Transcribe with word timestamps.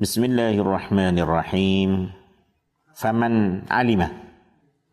Bismillahirrahmanirrahim. 0.00 2.08
Faman 2.96 3.68
alima. 3.68 4.08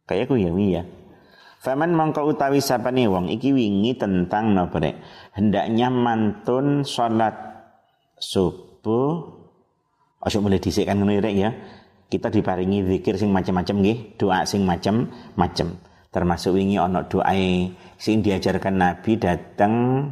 Kayak 0.04 0.28
aku 0.28 0.36
ya 0.36 0.52
ya. 0.52 0.84
Faman 1.64 1.96
mongko 1.96 2.28
utawi 2.28 2.60
sapane 2.60 3.08
wong 3.08 3.32
iki 3.32 3.56
wingi 3.56 3.96
tentang 3.96 4.52
napa 4.52 4.84
hendaknya 5.32 5.88
mantun 5.88 6.84
salat 6.84 7.40
subuh 8.20 9.32
Aja 10.28 10.44
mulai 10.44 10.60
dhisik 10.60 10.84
kan 10.84 11.00
ya. 11.08 11.56
Kita 12.12 12.28
diparingi 12.28 12.84
zikir 12.84 13.16
sing 13.16 13.32
macam-macam 13.32 13.80
nggih, 13.80 14.20
doa 14.20 14.44
sing 14.44 14.68
macam-macam. 14.68 15.68
Termasuk 16.12 16.60
wingi 16.60 16.76
ana 16.76 17.08
doa 17.08 17.32
sing 17.96 18.20
diajarkan 18.20 18.76
Nabi 18.76 19.16
datang 19.16 20.04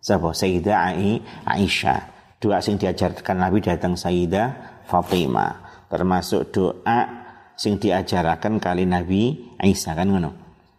sapa 0.00 0.32
Sayyidah 0.32 0.96
Aisyah. 1.44 2.17
Doa 2.38 2.62
sing 2.62 2.78
diajarkan 2.78 3.36
Nabi 3.42 3.58
datang 3.58 3.98
Sayyidah 3.98 4.82
Fatimah. 4.86 5.86
Termasuk 5.90 6.54
doa 6.54 6.98
sing 7.58 7.82
diajarkan 7.82 8.62
kali 8.62 8.86
Nabi 8.86 9.54
Aisyah 9.58 9.94
kan 9.98 10.06
ngono. 10.06 10.30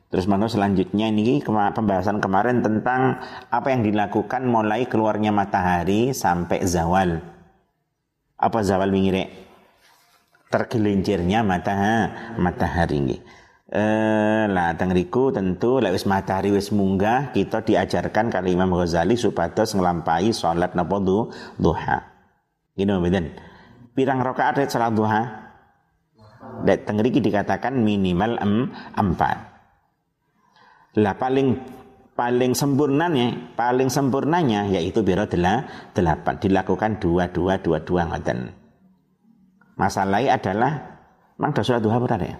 Terus 0.09 0.26
mana 0.26 0.49
selanjutnya 0.49 1.05
ini 1.12 1.38
pembahasan 1.45 2.18
kemarin 2.18 2.66
tentang 2.66 3.22
apa 3.54 3.68
yang 3.70 3.85
dilakukan 3.85 4.41
mulai 4.41 4.90
keluarnya 4.90 5.30
matahari 5.30 6.18
sampai 6.18 6.66
zawal 6.66 7.22
apa 8.40 8.60
zawal 8.63 8.88
mingire 8.88 9.27
tergelincirnya 10.48 11.44
mata 11.44 11.76
matahari 12.40 12.98
nggih 13.04 13.21
eh 13.70 14.50
lah 14.50 14.73
tengriku 14.73 15.30
tentu 15.30 15.77
lek 15.77 15.94
wis 15.94 16.10
matahari 16.10 16.50
wis 16.50 16.73
munggah 16.73 17.30
kita 17.38 17.62
diajarkan 17.62 18.34
kali 18.34 18.58
Imam 18.58 18.73
Ghazali 18.73 19.14
supados 19.14 19.77
nglampahi 19.77 20.34
salat 20.34 20.73
napa 20.73 20.98
duha 20.98 21.98
gini 22.74 22.90
mboten 22.98 23.30
pirang 23.94 24.26
rakaat 24.26 24.58
ada 24.58 24.66
salat 24.66 24.98
duha 24.98 25.50
Dek 26.40 26.84
tengriki 26.84 27.24
dikatakan 27.24 27.71
minimal 27.71 28.35
em, 28.41 28.54
empat. 28.96 29.38
Lah 30.99 31.15
paling 31.15 31.55
paling 32.18 32.52
sempurnanya, 32.52 33.55
paling 33.55 33.88
sempurnanya 33.88 34.68
yaitu 34.68 34.99
biro 35.05 35.24
delapan 35.30 36.36
dilakukan 36.41 36.99
dua 36.99 37.32
dua 37.32 37.62
dua 37.63 37.80
dua 37.80 38.12
ngoten. 38.12 38.52
Masalahnya 39.80 40.36
adalah 40.36 40.71
mang 41.40 41.55
do 41.55 41.63
sholat 41.63 41.80
duha 41.80 41.96
ora 41.96 42.18
ya? 42.20 42.36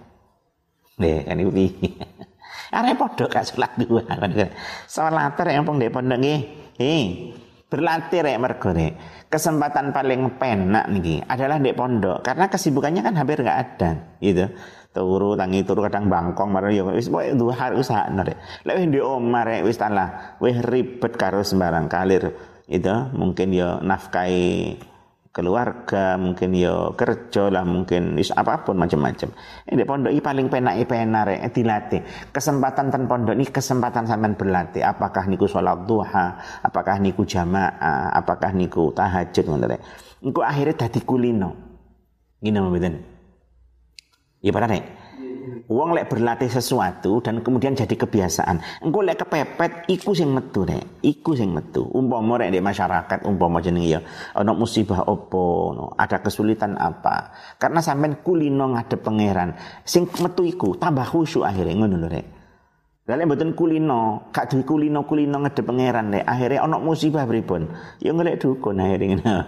Nih 1.00 1.23
kan 1.23 1.39
itu 1.39 1.52
Arep 2.75 3.02
padha 3.02 3.25
gak 3.25 3.45
sholat 3.50 3.72
duha. 3.81 4.14
Sholat 4.86 5.33
yang 5.50 5.66
pun 5.66 5.81
ndek 5.81 5.89
pondok 5.89 6.22
nggih. 6.22 6.39
Eh, 6.78 7.33
berlatih 7.66 8.22
rek 8.22 8.38
mergo 8.38 8.69
Kesempatan 9.30 9.94
paling 9.94 10.41
penak 10.41 10.86
nih 10.89 11.25
adalah 11.25 11.58
di 11.58 11.73
pondok. 11.73 12.22
Karena 12.22 12.45
kesibukannya 12.45 13.02
kan 13.02 13.14
hampir 13.17 13.41
nggak 13.41 13.59
ada 13.61 13.89
gitu. 14.22 14.45
Turu 14.89 15.38
tangi 15.38 15.61
turu 15.61 15.86
kadang 15.86 16.09
bangkong 16.09 16.50
marah 16.50 16.73
ya 16.73 16.81
wis 16.81 17.13
pokoke 17.13 17.38
duha 17.38 17.78
usahane 17.78 18.25
rek 18.25 18.38
lek 18.66 18.75
wis 18.89 19.06
omah 19.06 19.44
rek 19.45 19.61
wis 19.61 19.78
talah 19.78 20.34
wis 20.41 20.58
ribet 20.66 21.13
karo 21.13 21.45
sembarang 21.45 21.86
kalir 21.86 22.34
itu 22.66 22.89
mungkin 23.13 23.53
ya 23.53 23.78
nafkai 23.86 24.81
keluarga 25.30 26.17
mungkin 26.17 26.58
ya 26.58 26.89
kerja 26.97 27.53
lah 27.53 27.61
mungkin 27.61 28.17
is 28.17 28.33
apa 28.33 28.66
pun 28.66 28.75
macam-macam. 28.75 29.30
Ini 29.69 29.83
pondok 29.85 30.11
ini 30.11 30.22
paling 30.22 30.47
penak 30.49 30.75
penak 30.89 31.23
rek 31.30 31.41
dilatih. 31.53 32.02
Kesempatan 32.33 32.89
tan 32.89 33.05
pondok 33.05 33.38
ini 33.38 33.45
kesempatan 33.47 34.09
sampean 34.09 34.33
berlatih. 34.35 34.81
Apakah 34.81 35.30
niku 35.30 35.45
sholat 35.45 35.85
duha? 35.85 36.41
Apakah 36.66 36.97
niku 36.97 37.23
jamaah? 37.23 38.11
Apakah 38.11 38.52
niku 38.52 38.91
tahajud 38.91 39.45
ngono 39.45 39.66
rek. 39.69 39.81
Akhirnya 40.44 40.75
dadi 40.75 41.00
kulino. 41.05 41.50
Gini 42.41 42.57
mboten? 42.59 42.95
Ya 44.44 44.52
pada 44.52 44.67
nek. 44.67 44.98
Uang 45.70 45.94
lek 45.94 46.09
berlatih 46.09 46.50
sesuatu 46.50 47.22
dan 47.22 47.45
kemudian 47.45 47.78
jadi 47.78 47.94
kebiasaan. 47.94 48.81
Engko 48.81 49.06
lek 49.06 49.22
kepepet 49.22 49.85
iku 49.85 50.18
sing 50.18 50.34
metu 50.34 50.66
nek. 50.66 50.97
Iku 51.06 51.38
sing 51.38 51.53
metu. 51.53 51.85
Umpama 51.94 52.41
rek 52.41 52.50
di 52.50 52.57
masyarakat 52.57 53.22
umpama 53.30 53.62
jenenge 53.62 53.94
ya 53.94 54.02
ana 54.34 54.57
musibah 54.57 55.06
opo, 55.06 55.78
no. 55.78 55.94
ada 55.94 56.25
kesulitan 56.25 56.74
apa. 56.74 57.38
Karena 57.62 57.85
sampean 57.85 58.18
kulino 58.25 58.74
ngadep 58.74 59.06
pangeran. 59.06 59.53
Sing 59.85 60.09
metu 60.25 60.41
iku 60.41 60.74
tambah 60.74 61.06
khusyuk 61.06 61.46
akhirnya 61.46 61.86
ngono 61.86 62.01
lho 62.01 62.09
rek. 62.18 62.28
Lalu 63.06 63.25
mboten 63.30 63.53
kulino, 63.53 64.30
kak 64.34 64.53
duwe 64.53 64.66
kulino-kulino 64.66 65.38
ngedep 65.46 65.69
pangeran 65.69 66.18
nek 66.18 66.25
akhirnya 66.25 66.66
ana 66.66 66.81
musibah 66.81 67.30
pripun? 67.30 67.69
Ya 68.01 68.09
golek 68.09 68.41
dukun 68.41 68.81
akhirnya. 68.81 69.46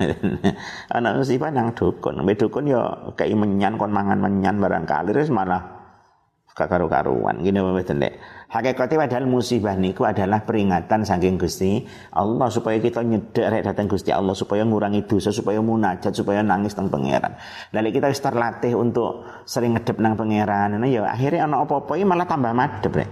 ana 0.97 1.17
musibah 1.17 1.49
nang 1.49 1.73
dukun. 1.73 2.21
Mbek 2.21 2.45
dukun 2.45 2.69
ya 2.69 3.09
kei 3.17 3.33
menyan 3.33 3.81
kon 3.81 3.89
mangan 3.89 4.21
menyan 4.21 4.61
barang 4.61 4.85
terus 4.85 5.33
malah 5.33 5.80
gak 6.55 6.67
karu-karuan. 6.67 7.39
Gini 7.39 7.59
mboten 7.59 8.03
nek. 8.03 8.19
Hakikate 8.51 8.99
padahal 8.99 9.31
musibah 9.31 9.79
niku 9.79 10.03
adalah 10.03 10.43
peringatan 10.43 11.07
saking 11.07 11.39
Gusti 11.39 11.87
Allah 12.11 12.51
supaya 12.51 12.75
kita 12.83 12.99
nyedek 12.99 13.47
rek 13.47 13.63
datang 13.63 13.87
Gusti 13.87 14.11
Allah 14.11 14.35
supaya 14.35 14.67
ngurangi 14.67 15.07
dosa, 15.07 15.31
supaya 15.31 15.63
munajat, 15.63 16.11
supaya 16.11 16.43
nangis 16.43 16.75
teng 16.75 16.91
pangeran. 16.91 17.39
Lalu 17.71 17.95
kita 17.95 18.11
wis 18.11 18.19
terlatih 18.19 18.75
untuk 18.75 19.23
sering 19.47 19.79
ngedep 19.79 19.95
nang 20.03 20.19
pangeran. 20.19 20.75
Nah 20.75 20.89
ya 20.91 21.07
akhirnya 21.07 21.47
ana 21.47 21.63
apa-apa 21.63 21.95
malah 22.03 22.27
tambah 22.27 22.51
madep 22.51 22.91
rek 22.91 23.09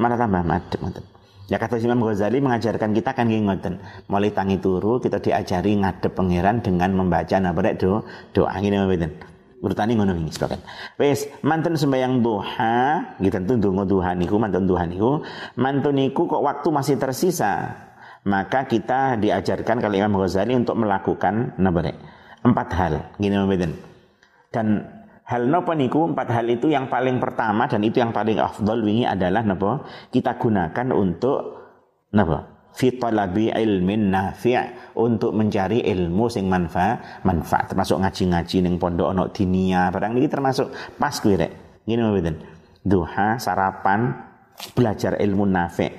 mana 0.00 0.16
tambah 0.16 0.42
madem 0.42 0.80
ngoten. 0.80 1.04
Ya 1.50 1.58
kata 1.58 1.82
Imam 1.82 2.00
Ghazali 2.06 2.38
mengajarkan 2.38 2.94
kita 2.94 3.10
kan 3.14 3.26
gini 3.26 3.46
ngoten. 3.46 3.78
Mulai 4.06 4.30
tangi 4.34 4.58
turu 4.58 4.98
kita 4.98 5.22
diajari 5.22 5.78
ngadep 5.78 6.14
pangeran 6.14 6.62
dengan 6.62 6.94
membaca 6.94 7.36
nabrek 7.38 7.78
do 7.78 8.02
doa 8.34 8.54
ngene 8.58 8.86
mboten. 8.86 9.29
Urutane 9.60 9.92
ngono 9.92 10.16
sebagian. 10.32 10.60
Wis 10.96 11.28
manten 11.44 11.76
sembahyang 11.76 12.24
duha, 12.24 13.16
gitu 13.20 13.32
tentu 13.32 13.60
ndonga 13.60 13.84
duha 13.84 14.10
niku 14.16 14.40
manten 14.40 14.64
duha 14.64 14.88
niku, 14.88 15.20
niku 15.92 16.22
kok 16.24 16.40
waktu 16.40 16.68
masih 16.72 16.96
tersisa, 16.96 17.76
maka 18.24 18.64
kita 18.64 19.20
diajarkan 19.20 19.76
kali 19.84 20.00
Imam 20.00 20.16
Ghazali 20.16 20.56
untuk 20.56 20.80
melakukan 20.80 21.60
nabrek 21.60 21.96
empat 22.40 22.68
hal. 22.72 22.94
Gini 23.20 23.36
mboten. 23.36 23.72
Dan 24.48 24.66
Hal 25.30 25.46
nopo 25.46 25.78
niku? 25.78 26.10
Empat 26.10 26.26
hal 26.34 26.50
itu 26.50 26.66
yang 26.66 26.90
paling 26.90 27.22
pertama 27.22 27.70
dan 27.70 27.86
itu 27.86 28.02
yang 28.02 28.10
paling 28.10 28.34
afdol 28.42 28.82
wingi 28.82 29.06
adalah 29.06 29.46
nopo 29.46 29.86
kita 30.10 30.34
gunakan 30.34 30.90
untuk 30.90 31.38
nopo 32.10 32.49
fi 32.74 32.94
talabi 32.96 33.50
ilmin 33.50 34.10
nafi' 34.10 34.94
untuk 34.96 35.36
mencari 35.36 35.84
ilmu 35.84 36.26
sing 36.30 36.46
manfaat 36.46 37.22
manfaat. 37.26 37.74
Termasuk 37.74 38.00
ngaji-ngaji 38.00 38.56
ning 38.64 38.74
pondok 38.80 39.10
ono 39.12 39.28
dinia. 39.30 39.90
Barang 39.90 40.16
ini 40.16 40.26
termasuk 40.26 40.70
pas 40.96 41.14
kuwi 41.18 41.36
rek. 41.36 41.52
Ngene 41.84 42.02
mboten? 42.06 42.36
Duha 42.80 43.36
sarapan 43.36 44.14
belajar 44.72 45.20
ilmu 45.20 45.44
nafi' 45.44 45.90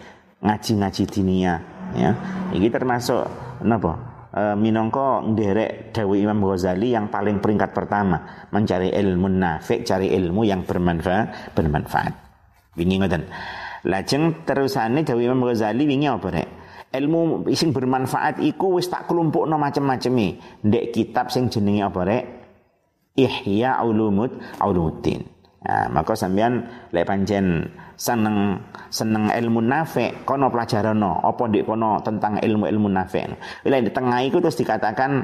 ngaji-ngaji 0.42 1.04
dinia 1.06 1.54
ya. 1.94 2.12
Ini 2.52 2.68
termasuk 2.74 3.24
nopo 3.62 3.94
e, 4.34 4.42
minangka 4.58 5.22
nderek 5.22 5.94
Dewi 5.94 6.26
Imam 6.26 6.42
Ghazali 6.42 6.96
yang 6.96 7.12
paling 7.14 7.40
peringkat 7.44 7.72
pertama 7.76 8.48
mencari 8.50 8.90
ilmu 8.90 9.28
nafik 9.30 9.86
cari 9.86 10.12
ilmu 10.12 10.42
yang 10.48 10.66
bermanfaat 10.66 11.54
bermanfaat. 11.54 12.14
Wingi 12.80 12.96
ngoten 13.04 13.24
lajeng 13.86 14.46
terusane 14.48 15.04
Dewi 15.04 15.28
Imam 15.28 15.44
Ghazali 15.44 15.84
wingi 15.86 16.08
apa 16.10 16.28
rek 16.32 16.50
ilmu 16.92 17.48
sing 17.56 17.72
bermanfaat 17.72 18.44
iku 18.44 18.76
wis 18.76 18.92
tak 18.92 19.08
kelompokno 19.08 19.56
macam-macam 19.56 20.36
ndek 20.64 20.92
kitab 20.92 21.32
sing 21.32 21.48
jenenge 21.48 21.88
apa 21.88 22.02
rek? 22.04 22.24
Ihya 23.16 23.84
Ulumud 23.84 24.32
Ulumuddin. 24.64 25.24
Nah, 25.62 25.86
maka 25.94 26.18
sampean 26.18 26.66
lek 26.90 27.06
pancen 27.06 27.70
seneng 27.94 28.58
seneng 28.90 29.30
ilmu 29.30 29.62
nafe 29.62 30.26
kono 30.26 30.50
pelajaran 30.50 30.98
apa 31.06 31.44
di 31.54 31.62
kono 31.62 32.02
tentang 32.02 32.42
ilmu-ilmu 32.42 32.90
nafe 32.90 33.30
bila 33.62 33.78
di 33.78 33.94
tengah 33.94 34.26
itu 34.26 34.42
terus 34.42 34.58
dikatakan 34.58 35.22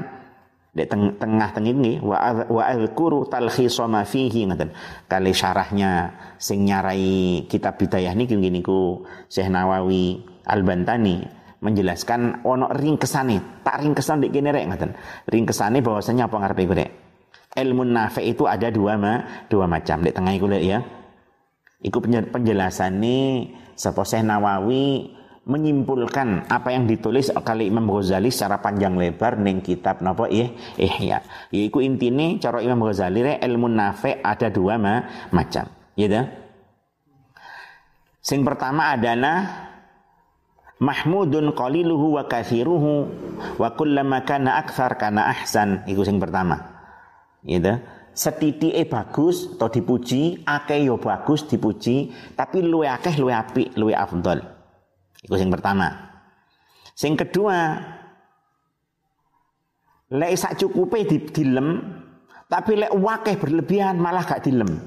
di 0.70 0.86
teng 0.86 1.18
tengah 1.18 1.50
tengah 1.50 1.74
ini 1.74 1.98
wa 1.98 2.46
wa 2.46 2.62
azkuru 2.70 3.26
talkhisa 3.26 3.90
ma 3.90 4.06
fihi 4.06 4.46
ngaten 4.46 4.70
kali 5.10 5.34
syarahnya 5.34 6.14
sing 6.38 6.62
nyarai 6.62 7.42
kitab 7.50 7.74
bidayah 7.74 8.14
niki 8.14 8.38
niku 8.38 9.02
Syekh 9.26 9.50
Nawawi 9.50 10.22
Al-Bantani 10.46 11.37
menjelaskan 11.58 12.46
ono 12.46 12.70
ringkesane 12.70 13.62
tak 13.66 13.82
ringkesan 13.82 14.22
di 14.22 14.28
kene 14.30 14.54
rek 14.54 14.66
ngaten 14.70 14.90
ringkesane 15.26 15.82
bahwasanya 15.82 16.30
apa 16.30 16.36
ngarepe 16.38 16.64
rek 16.70 16.90
ilmu 17.58 17.82
nafe 17.82 18.22
itu 18.22 18.46
ada 18.46 18.70
dua 18.70 18.94
ma 18.94 19.44
dua 19.50 19.66
macam 19.66 20.04
di 20.04 20.10
tengah 20.14 20.32
iku 20.38 20.46
ya 20.54 20.80
Iku 21.78 22.02
penjelasan 22.02 22.98
sapa 23.78 24.02
Nawawi 24.18 25.14
menyimpulkan 25.46 26.50
apa 26.50 26.74
yang 26.74 26.90
ditulis 26.90 27.30
kali 27.30 27.70
Imam 27.70 27.86
Ghazali 27.86 28.34
secara 28.34 28.58
panjang 28.58 28.98
lebar 28.98 29.38
ning 29.38 29.62
kitab 29.62 30.02
napa 30.02 30.26
eh 30.26 30.50
Ihya. 30.74 31.22
Yaiku 31.54 31.78
intine 31.78 32.42
cara 32.42 32.58
Imam 32.60 32.82
Ghazali 32.82 33.22
re 33.22 33.34
ilmu 33.38 33.70
nafi 33.70 34.18
ada 34.18 34.50
dua 34.50 34.74
ma 34.74 35.06
macam. 35.30 35.70
Ya 35.94 36.06
dah. 36.10 36.26
Sing 38.18 38.42
pertama 38.42 38.92
adalah 38.92 39.67
mahmudun 40.78 41.54
qaliluhu 41.54 42.18
wa 42.18 42.24
kathiruhu 42.26 43.10
wa 43.58 43.68
kullama 43.74 44.22
kana 44.22 44.58
akthar 44.62 44.94
kana 44.98 45.30
ahsan. 45.30 45.84
Iku 45.86 46.06
sing 46.06 46.22
pertama. 46.22 46.78
Gitu. 47.42 47.78
e 48.74 48.82
bagus 48.90 49.46
atau 49.54 49.70
dipuji, 49.70 50.42
akeh 50.42 50.90
yo 50.90 50.98
bagus 50.98 51.46
dipuji, 51.46 52.10
tapi 52.34 52.66
luwe 52.66 52.90
akeh 52.90 53.14
luwe 53.14 53.30
apik, 53.30 53.78
luwe 53.78 53.94
afdol. 53.94 54.42
Iku 55.22 55.34
yang 55.38 55.54
pertama. 55.54 55.86
Sing 56.98 57.14
kedua, 57.14 57.78
lek 60.10 60.34
sak 60.34 60.58
cukupe 60.58 61.06
di 61.06 61.22
dilem, 61.30 61.78
tapi 62.50 62.74
lek 62.74 62.90
wakeh 62.90 63.38
berlebihan 63.38 64.02
malah 64.02 64.26
gak 64.26 64.42
dilem. 64.42 64.82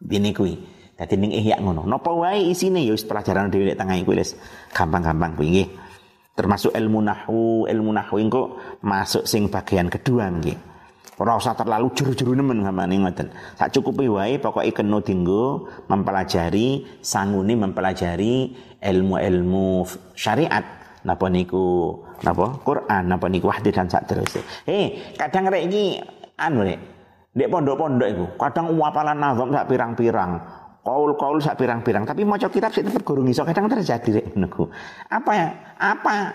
Ini 0.00 0.30
kuwi. 0.32 0.77
Dadi 0.98 1.14
ning 1.14 1.30
ihya 1.30 1.62
ngono. 1.62 1.86
Napa 1.86 2.10
wae 2.10 2.50
isine 2.50 2.82
ya 2.82 2.90
wis 2.90 3.06
pelajaran 3.06 3.54
dhewe 3.54 3.70
lek 3.70 3.78
tengah 3.78 3.94
iku 4.02 4.18
wis 4.18 4.34
gampang-gampang 4.74 5.38
kuwi 5.38 5.48
nggih. 5.54 5.68
Termasuk 6.34 6.74
ilmu 6.74 6.98
nahwu, 7.02 7.70
ilmu 7.70 7.90
nahwu 7.94 8.16
engko 8.18 8.42
masuk 8.82 9.22
sing 9.22 9.46
bagian 9.46 9.86
kedua 9.86 10.26
nggih. 10.26 10.58
Ora 11.18 11.34
usah 11.34 11.54
terlalu 11.54 11.90
juru-juru 11.94 12.34
nemen 12.34 12.62
gamane 12.62 12.94
ngoten. 12.98 13.30
Sak 13.58 13.74
cukupi 13.74 14.06
wae 14.10 14.38
pokoke 14.38 14.70
kena 14.70 14.98
dinggo 15.02 15.66
mempelajari 15.90 16.86
sangune 17.02 17.58
mempelajari 17.58 18.54
ilmu-ilmu 18.78 19.82
syariat 20.14 20.62
napa 21.02 21.26
niku 21.30 21.94
napa 22.22 22.58
Quran 22.62 23.02
napa 23.06 23.26
niku 23.30 23.50
hadis 23.50 23.74
dan 23.74 23.90
sak 23.90 24.06
terus. 24.06 24.38
Eh, 24.66 25.14
kadang 25.18 25.50
rek 25.50 25.62
iki 25.66 25.98
anu 26.38 26.62
rek. 26.62 26.78
Dek 27.34 27.50
pondok-pondok 27.50 28.08
iku 28.14 28.26
kadang 28.38 28.74
wapalan 28.78 29.18
nazam 29.18 29.50
sak 29.50 29.66
pirang-pirang. 29.66 30.57
Kaul-kaul 30.88 31.44
sak 31.44 31.60
pirang-pirang, 31.60 32.08
tapi 32.08 32.24
maca 32.24 32.48
kitab 32.48 32.72
sih 32.72 32.80
tetep 32.80 33.04
gurung 33.04 33.28
iso 33.28 33.44
kadang 33.44 33.68
terjadi 33.68 34.24
rek 34.24 34.26
niku. 34.40 34.72
Apa 35.12 35.30
ya? 35.36 35.48
Apa 35.76 36.32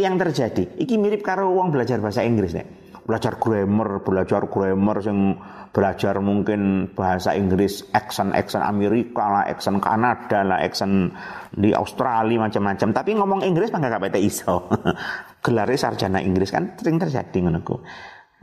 yang 0.00 0.16
terjadi? 0.16 0.80
Iki 0.80 0.96
mirip 0.96 1.20
karo 1.20 1.52
wong 1.52 1.68
belajar 1.68 2.00
bahasa 2.00 2.24
Inggris 2.24 2.56
nek 2.56 2.82
belajar 3.02 3.34
grammar, 3.38 4.00
belajar 4.06 4.46
grammar 4.46 5.02
yang 5.02 5.34
belajar 5.74 6.22
mungkin 6.22 6.92
bahasa 6.94 7.34
Inggris, 7.34 7.82
accent-accent 7.90 8.62
Amerika 8.62 9.24
lah, 9.26 9.44
accent 9.48 9.82
Kanada 9.82 10.46
lah, 10.46 10.58
accent 10.62 11.10
di 11.50 11.74
Australia 11.74 12.46
macam-macam. 12.46 12.88
Tapi 12.94 13.10
ngomong 13.18 13.40
Inggris 13.42 13.74
mah 13.74 13.82
gak 13.82 14.16
iso. 14.22 14.70
Gelarnya 15.44 15.74
sarjana 15.74 16.22
Inggris 16.22 16.54
kan 16.54 16.78
sering 16.78 17.02
terjadi 17.02 17.42
ngono 17.42 17.60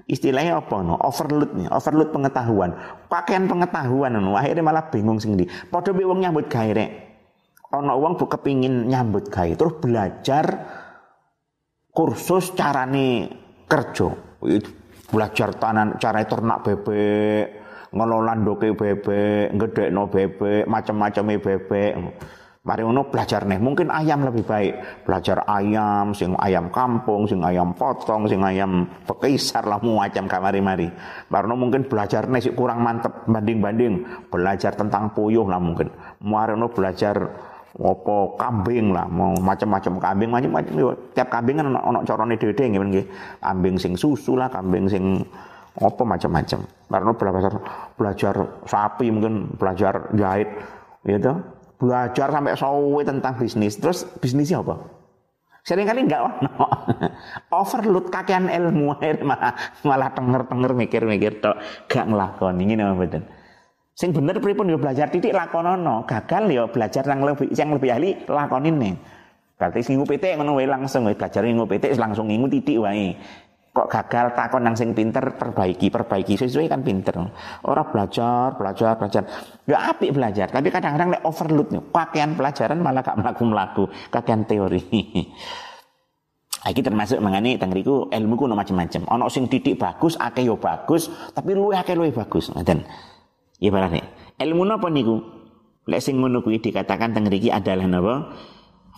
Istilahnya 0.07 0.61
apa 0.61 0.79
no? 0.79 0.95
Overload 1.01 1.51
nih, 1.57 1.67
overload 1.67 2.09
pengetahuan. 2.13 2.71
Pakaian 3.11 3.49
pengetahuan 3.49 4.15
no. 4.15 4.37
Akhirnya 4.39 4.63
malah 4.63 4.87
bingung 4.87 5.19
sendiri. 5.19 5.49
Padha 5.67 5.91
wong 5.91 6.23
nyambut 6.23 6.47
gawe 6.47 6.71
rek. 6.71 6.91
Ana 7.69 7.93
wong 7.93 8.17
bu 8.17 8.25
kepingin 8.25 8.89
nyambut 8.89 9.29
gawe 9.29 9.53
terus 9.53 9.77
belajar 9.77 10.45
kursus 11.93 12.55
carane 12.57 13.29
kerja 13.69 14.09
belajar 15.09 15.53
tanan 15.57 15.97
cara 16.01 16.25
ternak 16.25 16.65
bebek 16.65 17.45
ngelola 17.93 18.33
doke 18.41 18.73
bebek 18.73 19.53
no 19.89 20.09
bebek 20.09 20.69
macam-macam 20.69 21.41
bebek 21.41 21.91
Mari 22.59 22.83
ngono 22.83 23.07
belajar 23.07 23.47
nih, 23.47 23.55
mungkin 23.55 23.87
ayam 23.87 24.27
lebih 24.27 24.43
baik. 24.43 25.07
Belajar 25.07 25.47
ayam, 25.47 26.11
sing 26.11 26.35
ayam 26.35 26.67
kampung, 26.67 27.23
sing 27.23 27.39
ayam 27.39 27.71
potong, 27.71 28.27
sing 28.27 28.43
ayam 28.43 28.83
pekisar 29.07 29.63
lah 29.63 29.79
macam 29.79 30.27
kamari-mari. 30.27 30.91
Baru 31.31 31.55
mungkin 31.55 31.87
belajar 31.87 32.27
nih 32.27 32.43
sih 32.43 32.51
kurang 32.51 32.83
mantep 32.83 33.23
banding-banding. 33.31 34.03
Belajar 34.27 34.75
tentang 34.75 35.15
puyuh 35.15 35.47
lah 35.47 35.55
mungkin. 35.55 35.87
Mari 36.19 36.59
belajar 36.75 37.15
opo 37.79 38.35
kambing 38.35 38.91
lah 38.91 39.05
mau 39.07 39.31
macam-macam 39.39 40.01
kambing 40.01 40.29
macam-macam 40.33 40.73
tiap 41.13 41.29
kambing 41.29 41.61
kan 41.61 41.69
ono 41.69 41.79
ono 41.79 41.99
corone 42.01 42.35
nggih 42.35 42.75
nggih 42.75 43.05
kambing 43.39 43.75
sing 43.77 43.93
susu 43.93 44.33
lah 44.33 44.49
kambing 44.49 44.89
sing 44.89 45.21
opo 45.77 46.01
macam-macam 46.01 46.65
karena 46.65 47.11
belajar 47.13 47.53
belajar 47.93 48.35
sapi 48.65 49.13
mungkin 49.13 49.53
belajar 49.55 50.11
jahit 50.17 50.49
gitu 51.05 51.37
belajar 51.79 52.27
sampai 52.27 52.53
sawe 52.59 53.01
tentang 53.07 53.33
bisnis. 53.39 53.79
Terus 53.79 54.03
bisnisnya 54.19 54.59
apa? 54.59 54.99
Sering 55.63 55.87
kali 55.87 56.03
enggak 56.05 56.21
ono. 56.27 56.51
Overload 57.63 58.11
kakean 58.11 58.51
ilmu 58.51 58.99
malah 59.29 59.53
malah 59.87 60.09
tenger-tenger 60.11 60.71
mikir-mikir 60.75 61.39
tok 61.39 61.57
gak 61.87 62.05
nglakoni. 62.11 62.63
Ngene 62.67 62.83
mboten 62.93 63.23
Sing 63.99 64.15
bener 64.15 64.39
pripun 64.39 64.71
yo 64.71 64.79
belajar 64.79 65.11
titik 65.11 65.35
lakonono, 65.35 66.07
gagal 66.07 66.47
yo 66.47 66.71
belajar 66.71 67.03
yang 67.03 67.19
lebih 67.19 67.51
yang 67.51 67.75
lebih 67.75 67.89
ahli 67.91 68.09
lakonin 68.31 68.79
nih. 68.79 68.95
Berarti 69.59 69.83
sing 69.83 69.99
PT 69.99 70.39
ngono 70.39 70.55
wae 70.55 70.71
langsung 70.71 71.03
wae 71.03 71.19
belajar 71.19 71.43
ngingu 71.43 71.67
PT 71.67 71.99
langsung 71.99 72.31
ngingu 72.31 72.47
titik 72.47 72.79
wae. 72.79 73.19
Kok 73.69 73.85
gagal 73.85 74.33
takon 74.33 74.65
nang 74.65 74.73
sing 74.73 74.97
pinter 74.97 75.21
perbaiki, 75.37 75.93
perbaiki 75.93 76.41
sesuai 76.41 76.65
kan 76.65 76.81
pinter. 76.81 77.13
Orang 77.63 77.87
belajar, 77.93 78.57
belajar, 78.57 78.97
belajar. 78.97 79.23
Ya 79.69 79.93
apik 79.93 80.09
belajar, 80.09 80.49
tapi 80.49 80.73
kadang-kadang 80.73 81.13
lek 81.13 81.21
overload 81.21 81.69
nih. 81.69 81.83
Kakean 81.93 82.33
pelajaran 82.33 82.81
malah 82.81 83.05
gak 83.05 83.21
melaku-melaku, 83.21 83.85
kakean 84.09 84.49
teori. 84.49 84.81
Iki 86.69 86.81
termasuk 86.83 87.23
mengenai 87.23 87.55
tengriku 87.55 88.11
ilmu 88.11 88.35
kuno 88.35 88.53
macam-macam. 88.57 89.07
Ono 89.15 89.31
sing 89.31 89.47
titik 89.47 89.79
bagus, 89.79 90.19
akeh 90.19 90.43
yo 90.43 90.59
bagus, 90.59 91.07
tapi 91.31 91.55
luwe 91.55 91.79
akeh 91.79 91.95
luwe 91.95 92.11
bagus. 92.11 92.51
Ngoten. 92.51 92.83
Ibaratnya 93.59 94.03
ilmu 94.39 94.63
napa 94.63 94.87
niku? 94.87 95.19
Lek 95.87 96.01
sing 96.03 96.19
ngono 96.19 96.39
kuwi 96.43 96.63
dikatakan 96.63 97.11
teng 97.11 97.27
mriki 97.27 97.51
adalah 97.51 97.87
napa? 97.87 98.15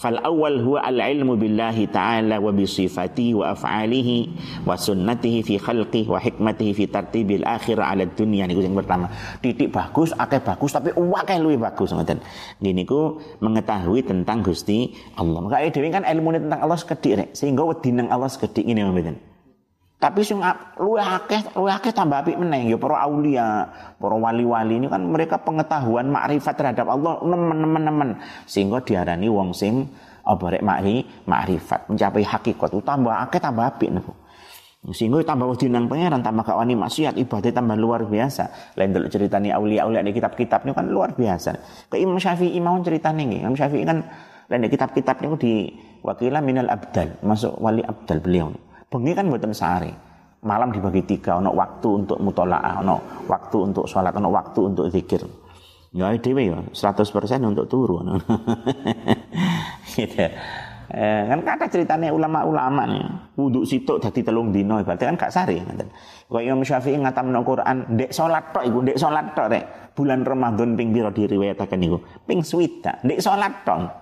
Fal 0.02 0.18
awal 0.26 0.58
huwa 0.66 0.82
al 0.82 0.98
ilmu 0.98 1.38
billahi 1.38 1.86
ta'ala 1.86 2.42
wa 2.42 2.50
bi 2.50 2.66
sifatihi 2.66 3.38
wa 3.38 3.54
af'alihi 3.54 4.18
wa 4.66 4.74
sunnatihi 4.74 5.46
fi 5.46 5.62
khalqihi 5.62 6.10
wa 6.10 6.18
hikmatihi 6.18 6.74
fi 6.74 6.90
tartibil 6.90 7.46
akhirah 7.46 7.94
ala 7.94 8.10
dunia 8.10 8.50
niku 8.50 8.66
yang 8.66 8.74
pertama. 8.74 9.14
Titik 9.46 9.70
bagus, 9.70 10.10
akeh 10.18 10.42
bagus 10.42 10.74
tapi 10.74 10.90
akeh 10.98 11.38
luwih 11.38 11.62
bagus 11.62 11.94
ngoten. 11.94 12.18
Niku 12.66 13.22
mengetahui 13.46 14.02
tentang 14.02 14.42
Gusti 14.42 14.90
Allah. 15.22 15.38
Maka 15.38 15.70
dhewe 15.70 15.94
kan 15.94 16.02
ilmu 16.02 16.34
tentang 16.34 16.66
Allah 16.66 16.82
sekedhik 16.82 17.14
rek, 17.22 17.30
sehingga 17.38 17.62
wedi 17.62 17.94
nang 17.94 18.10
Allah 18.10 18.26
sekedhik 18.34 18.66
ngene 18.66 18.90
mboten. 18.90 19.31
Tapi 20.02 20.26
sing 20.26 20.42
luwih 20.82 21.06
akeh 21.06 21.54
luwih 21.54 21.78
akeh 21.78 21.94
tambah 21.94 22.26
apik 22.26 22.34
meneh 22.34 22.74
ya 22.74 22.78
para 22.82 23.06
aulia, 23.06 23.70
para 24.02 24.18
wali-wali 24.18 24.82
ini 24.82 24.90
kan 24.90 25.06
mereka 25.06 25.38
pengetahuan 25.38 26.10
makrifat 26.10 26.58
terhadap 26.58 26.90
Allah 26.90 27.22
nemen-nemen 27.22 28.18
sehingga 28.50 28.82
diarani 28.82 29.30
wong 29.30 29.54
sing 29.54 29.86
apa 30.26 30.58
rek 30.58 30.66
makri 30.66 31.06
makrifat 31.30 31.86
mencapai 31.86 32.26
hakikat 32.26 32.74
tambah 32.82 33.14
akeh 33.14 33.38
tambah 33.38 33.62
apik 33.62 33.94
niku. 33.94 34.10
Sehingga 34.90 35.22
tambah 35.22 35.46
wedi 35.46 35.70
nang 35.70 35.86
pangeran 35.86 36.26
tambah 36.26 36.42
gak 36.50 36.58
wani 36.58 36.74
maksiat 36.74 37.14
ibadah 37.22 37.54
tambah 37.54 37.78
luar 37.78 38.02
biasa. 38.02 38.74
Lain 38.82 38.90
dulu 38.98 39.06
ceritani 39.06 39.54
aulia-aulia 39.54 40.02
di 40.02 40.10
kitab-kitab 40.10 40.66
ini 40.66 40.74
kan 40.74 40.90
luar 40.90 41.14
biasa. 41.14 41.54
Ke 41.86 42.02
Imam 42.02 42.18
Syafi'i 42.18 42.58
mau 42.58 42.82
ceritane 42.82 43.30
nggih. 43.30 43.46
Imam 43.46 43.54
Syafi'i 43.54 43.86
kan 43.86 44.02
lain 44.50 44.66
kitab-kitab 44.66 45.22
niku 45.22 45.38
di 45.38 45.70
wakila 46.02 46.42
minal 46.42 46.74
abdal, 46.74 47.22
masuk 47.22 47.62
wali 47.62 47.86
abdal 47.86 48.18
beliau. 48.26 48.50
Bengi 48.92 49.16
kan 49.16 49.32
buatan 49.32 49.56
sehari. 49.56 49.88
Malam 50.44 50.76
dibagi 50.76 51.08
tiga, 51.08 51.40
ono 51.40 51.56
waktu 51.56 52.04
untuk 52.04 52.20
mutolaah, 52.20 52.84
ono 52.84 53.24
waktu 53.32 53.58
untuk 53.72 53.88
sholat, 53.88 54.12
ono 54.20 54.28
waktu 54.28 54.60
untuk 54.68 54.92
zikir. 54.92 55.24
Ya 55.96 56.12
dewe 56.20 56.52
ya, 56.52 56.60
100% 56.60 57.08
untuk 57.48 57.72
turu. 57.72 58.04
gitu. 59.96 60.28
Eh, 60.92 61.24
kan 61.24 61.40
kata 61.40 61.72
ceritanya 61.72 62.12
ulama-ulama 62.12 62.84
nih, 62.84 63.06
wudhu 63.40 63.64
situ 63.64 63.96
dadi 63.96 64.28
telung 64.28 64.52
dino, 64.52 64.76
berarti 64.84 65.08
kan 65.08 65.16
gak 65.16 65.32
sari. 65.32 65.64
Kau 66.28 66.44
Imam 66.44 66.60
Syafi'i 66.68 67.00
ngatam 67.00 67.32
no 67.32 67.48
Quran, 67.48 67.96
dek 67.96 68.12
sholat 68.12 68.52
tok, 68.52 68.68
ibu 68.68 68.84
dek 68.84 69.00
sholat 69.00 69.32
tok 69.32 69.48
rek. 69.56 69.64
Bulan 69.96 70.28
Ramadan 70.28 70.76
ping 70.76 70.92
biro 70.92 71.08
diriwayatakan 71.16 71.80
iku, 71.80 71.96
ping 72.28 72.44
swita, 72.44 73.00
dek 73.08 73.24
sholat 73.24 73.64
tok. 73.64 74.01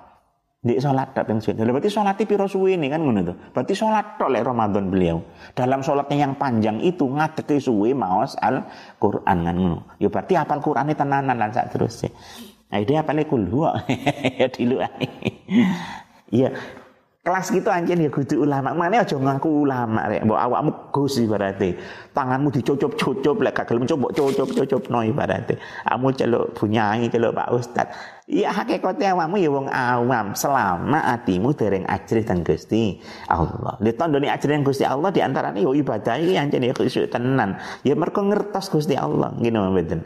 Di 0.60 0.76
sholat 0.76 1.16
tak 1.16 1.32
yang 1.32 1.40
sunnah. 1.40 1.64
Berarti 1.64 1.88
sholatnya 1.88 2.28
piro 2.28 2.44
suwi 2.44 2.76
ini 2.76 2.92
kan 2.92 3.00
ngono 3.00 3.32
tuh. 3.32 3.36
Berarti 3.56 3.72
sholat 3.72 4.20
tok 4.20 4.28
lek 4.28 4.44
Ramadan 4.44 4.92
beliau. 4.92 5.24
Dalam 5.56 5.80
sholatnya 5.80 6.28
yang 6.28 6.36
panjang 6.36 6.84
itu 6.84 7.08
ngadeke 7.08 7.64
suwi 7.64 7.96
maos 7.96 8.36
al 8.44 8.68
Quran 9.00 9.38
kan 9.48 9.56
ngono. 9.56 9.96
Ya 10.04 10.12
berarti 10.12 10.36
apal 10.36 10.60
Qurane 10.60 11.00
tenanan 11.00 11.40
lan 11.40 11.56
sak 11.56 11.72
terus. 11.72 12.04
Nah, 12.04 12.84
dia 12.84 13.00
apal 13.00 13.24
kulhu. 13.24 13.72
ya 14.40 14.52
dulu 14.52 14.84
Iya, 16.30 16.54
kelas 17.30 17.54
gitu 17.54 17.70
anjen 17.70 18.02
ya 18.02 18.10
kudu 18.10 18.42
ulama. 18.42 18.74
Mana 18.74 19.06
aja 19.06 19.14
ngaku 19.14 19.70
ulama 19.70 20.10
rek. 20.10 20.26
Mbok 20.26 20.40
awakmu 20.42 20.72
gus 20.90 21.22
ibarate. 21.22 21.78
Tanganmu 22.18 22.50
dicocop-cocop 22.50 23.38
lek 23.46 23.54
gak 23.54 23.70
gelem 23.70 23.86
coba 23.86 24.10
cocop-cocop 24.10 24.90
no 24.90 25.06
ibarate. 25.06 25.62
Kamu 25.86 26.10
celuk 26.18 26.58
bunyai 26.58 27.06
celuk 27.14 27.38
Pak 27.38 27.48
Ustad. 27.54 27.88
Iya 28.26 28.50
hakikatnya 28.50 29.14
awakmu 29.14 29.38
ya 29.38 29.50
wong 29.54 29.68
awam 29.70 30.34
selama 30.34 31.06
atimu 31.06 31.54
dereng 31.54 31.86
ajrih 31.86 32.26
teng 32.26 32.42
Gusti 32.42 32.98
Allah. 33.30 33.78
Ditandoni 33.78 34.26
ajrih 34.26 34.58
teng 34.58 34.66
Gusti 34.66 34.90
Allah 34.90 35.14
di 35.14 35.22
antarane 35.22 35.62
yo 35.62 35.78
ibadah 35.78 36.18
iki 36.18 36.34
anjen 36.34 36.66
ya 36.66 36.74
khusyuk 36.74 37.14
tenan. 37.14 37.62
Ya 37.86 37.94
mergo 37.94 38.26
ngertos 38.26 38.74
Gusti 38.74 38.98
Allah 38.98 39.30
ngene 39.38 39.70
mboten. 39.70 40.02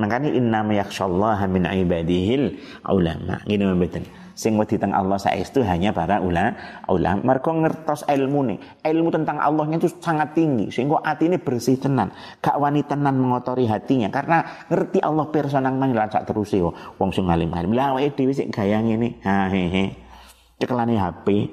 Makanya 0.00 0.32
inna 0.32 0.64
yakhshallaha 0.64 1.44
min 1.52 1.68
ibadihil 1.68 2.56
ulama. 2.88 3.44
Gini 3.44 3.68
mboten. 3.68 4.25
Sing 4.36 4.52
wedi 4.60 4.76
teng 4.76 4.92
Allah 4.92 5.16
saestu 5.16 5.64
hanya 5.64 5.96
para 5.96 6.20
ulama. 6.20 6.52
Ulama 6.92 7.24
mergo 7.24 7.56
ngertos 7.56 8.04
ilmu 8.04 8.52
nih. 8.52 8.58
Ilmu 8.84 9.08
tentang 9.08 9.40
Allahnya 9.40 9.80
itu 9.80 9.88
sangat 9.96 10.36
tinggi 10.36 10.68
sehingga 10.68 11.00
ini 11.24 11.40
bersih 11.40 11.80
tenan. 11.80 12.12
Gak 12.44 12.60
wani 12.60 12.84
tenan 12.84 13.16
mengotori 13.16 13.64
hatinya 13.64 14.12
karena 14.12 14.44
ngerti 14.68 15.00
Allah 15.00 15.24
pirsa 15.32 15.64
nang 15.64 15.80
lan 15.80 15.96
sak 16.12 16.28
terus 16.28 16.52
wong 17.00 17.10
sing 17.16 17.24
alim-alim. 17.24 17.72
Lah 17.72 17.96
awake 17.96 18.12
dhewe 18.12 18.36
sik 18.36 18.52
gaya 18.52 18.84
ngene. 18.84 19.24
Ha 19.24 19.48
he 19.48 19.62
he. 19.72 19.84
Cekelane 20.60 21.00
HP 21.00 21.48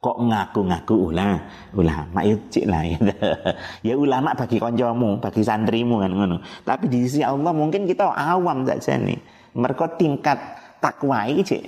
kok 0.00 0.16
ngaku-ngaku 0.16 1.12
ulama 1.12 1.44
ulama 1.76 2.24
itu 2.24 2.40
cik 2.48 2.64
lah 2.64 2.80
ya. 2.88 2.96
ya 3.92 3.94
ulama 4.00 4.32
bagi 4.32 4.56
koncomu 4.56 5.20
bagi 5.20 5.44
santrimu 5.44 6.00
kan 6.00 6.08
ngono 6.16 6.40
tapi 6.64 6.88
di 6.88 7.04
sisi 7.04 7.20
Allah 7.20 7.52
mungkin 7.52 7.84
kita 7.84 8.08
awam 8.08 8.64
saja 8.64 8.96
nih 8.96 9.20
mereka 9.52 9.92
tingkat 10.00 10.40
takwa 10.80 11.28
ini 11.28 11.44
cik 11.44 11.62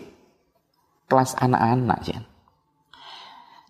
kelas 1.06 1.36
anak-anak 1.38 2.00
sih 2.02 2.18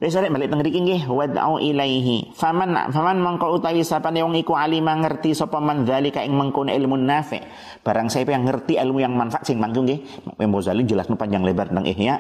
Wis 0.03 0.19
balik 0.19 0.51
teng 0.51 0.59
mriki 0.59 0.83
nggih 0.83 1.07
wad'u 1.07 1.63
ilaihi. 1.63 2.35
Faman 2.35 2.75
faman 2.91 3.23
mangko 3.23 3.55
utawi 3.55 3.87
sapane 3.87 4.19
wong 4.27 4.35
iku 4.35 4.59
alima 4.59 4.99
ngerti 4.99 5.31
sapa 5.31 5.63
man 5.63 5.87
zalika 5.87 6.27
ing 6.27 6.35
mengkono 6.35 6.75
ilmu 6.75 6.99
nafi. 6.99 7.39
Barang 7.87 8.11
siapa 8.11 8.35
yang 8.35 8.43
ngerti 8.43 8.83
ilmu 8.83 8.99
yang 8.99 9.15
manfaat 9.15 9.47
sing 9.47 9.63
manggung 9.63 9.87
nggih. 9.87 10.03
Mbah 10.43 10.59
Zali 10.59 10.83
jelasno 10.83 11.15
panjang 11.15 11.47
lebar 11.47 11.71
tentang 11.71 11.87
ihya 11.87 12.19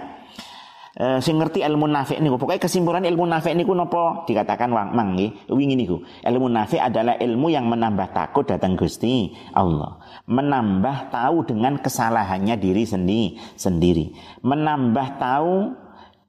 uh, 0.98 1.18
sing 1.22 1.38
ngerti 1.38 1.64
ilmu 1.64 1.86
nafi 1.88 2.18
niku. 2.18 2.36
Pokoknya 2.36 2.60
kesimpulan 2.60 3.04
ilmu 3.06 3.24
nafi 3.24 3.54
niku 3.56 3.72
nopo 3.72 4.26
dikatakan 4.28 4.68
wang 4.72 4.92
mang 4.92 5.14
nggih. 5.16 5.52
Wingi 5.52 5.76
niku. 5.78 6.02
Ilmu 6.24 6.46
nafi 6.50 6.76
adalah 6.82 7.16
ilmu 7.16 7.48
yang 7.48 7.68
menambah 7.68 8.12
takut 8.12 8.44
datang 8.48 8.76
Gusti 8.76 9.32
Allah. 9.56 10.00
Menambah 10.28 11.12
tahu 11.12 11.48
dengan 11.48 11.78
kesalahannya 11.80 12.56
diri 12.58 12.84
sendiri 12.84 13.36
sendiri. 13.56 14.12
Menambah 14.42 15.08
tahu 15.20 15.82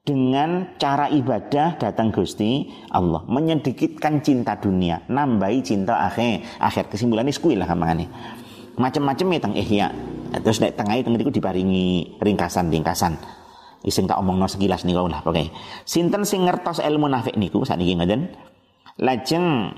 dengan 0.04 0.76
cara 0.76 1.08
ibadah 1.08 1.80
datang 1.80 2.12
Gusti 2.12 2.68
Allah 2.92 3.24
menyedikitkan 3.24 4.20
cinta 4.20 4.52
dunia 4.60 5.00
nambahi 5.08 5.64
cinta 5.64 6.04
akhir 6.04 6.60
akhir 6.60 6.92
kesimpulannya 6.92 7.32
sekui 7.32 7.56
lah 7.56 7.64
kamane 7.64 8.12
macam-macam 8.76 9.26
ya 9.32 9.40
teng 9.40 9.56
ihya 9.56 9.88
terus 10.44 10.60
nek 10.60 10.76
tengah 10.76 11.00
itu 11.00 11.08
diparingi 11.08 12.20
ringkasan 12.20 12.68
ringkasan 12.68 13.16
Ising 13.84 14.08
tak 14.08 14.16
omongno 14.16 14.48
sekilas 14.48 14.88
niku 14.88 15.04
lah 15.04 15.20
pokoke. 15.20 15.52
Sinten 15.84 16.24
sing 16.24 16.48
ngertos 16.48 16.80
ilmu 16.80 17.04
nafik 17.04 17.36
niku 17.36 17.68
saniki 17.68 17.92
ngoten. 17.92 18.32
Lajeng 19.04 19.76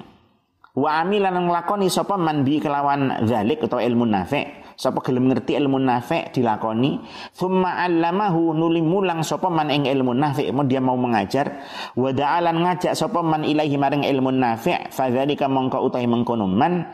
wa 0.79 0.91
amilan 1.03 1.35
nglakoni 1.35 1.91
sapa 1.91 2.15
man 2.15 2.47
bi 2.47 2.63
kelawan 2.63 3.27
zalik 3.27 3.67
atau 3.67 3.83
ilmu 3.83 4.07
nafik. 4.07 4.63
Sapa 4.77 5.01
gelem 5.01 5.33
ngerti 5.33 5.57
ilmu 5.57 5.81
nafik 5.81 6.37
dilakoni, 6.37 7.01
thumma 7.33 7.81
'allamahu 7.81 8.53
nuli 8.53 8.85
mulang 8.85 9.25
sapa 9.25 9.49
man 9.49 9.73
ing 9.73 9.89
ilmu 9.89 10.13
nafik, 10.13 10.53
mau 10.53 10.69
dia 10.69 10.85
mau 10.85 11.01
mengajar, 11.01 11.65
wa 11.97 12.13
da'alan 12.13 12.61
ngajak 12.61 12.93
sapa 12.93 13.25
man 13.25 13.41
ilaihi 13.41 13.81
maring 13.81 14.05
ilmu 14.05 14.29
nafik, 14.37 14.93
fadzalika 14.93 15.49
mongko 15.49 15.81
utahi 15.81 16.05
mengkono 16.05 16.45
man 16.45 16.93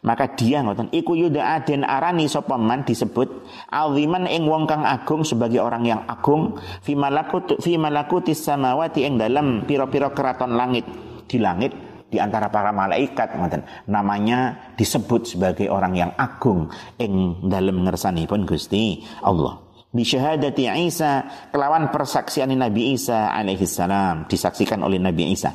maka 0.00 0.32
dia 0.32 0.64
ngoten 0.64 0.88
iku 0.96 1.12
yuda 1.12 1.60
den 1.68 1.84
arani 1.84 2.24
sapa 2.24 2.56
man? 2.56 2.88
Disebut 2.88 3.28
aziman 3.68 4.24
ing 4.24 4.48
wong 4.48 4.64
kang 4.64 4.88
agung 4.88 5.28
sebagai 5.28 5.60
orang 5.60 5.84
yang 5.84 6.00
agung. 6.08 6.56
Fi 6.80 6.96
malakut 6.96 7.60
fi 7.60 7.76
malakutis 7.76 8.40
samawati 8.40 9.04
ing 9.04 9.20
dalam 9.20 9.68
pira-pira 9.68 10.08
keraton 10.16 10.56
langit 10.56 10.88
di 11.28 11.36
langit 11.36 11.76
di 12.08 12.16
antara 12.16 12.48
para 12.48 12.72
malaikat 12.72 13.36
ngoten. 13.36 13.62
Namanya 13.92 14.72
disebut 14.72 15.36
sebagai 15.36 15.68
orang 15.68 15.92
yang 15.92 16.10
agung 16.16 16.72
ing 16.96 17.44
dalam 17.44 17.84
pun 18.24 18.48
Gusti 18.48 19.04
Allah. 19.20 19.68
Bi 19.90 20.06
syahadati 20.06 20.70
Isa 20.86 21.28
kelawan 21.52 21.92
persaksian 21.92 22.48
Nabi 22.56 22.94
Isa 22.96 23.36
alaihi 23.36 23.68
salam 23.68 24.24
disaksikan 24.24 24.80
oleh 24.80 24.96
Nabi 24.96 25.34
Isa. 25.34 25.52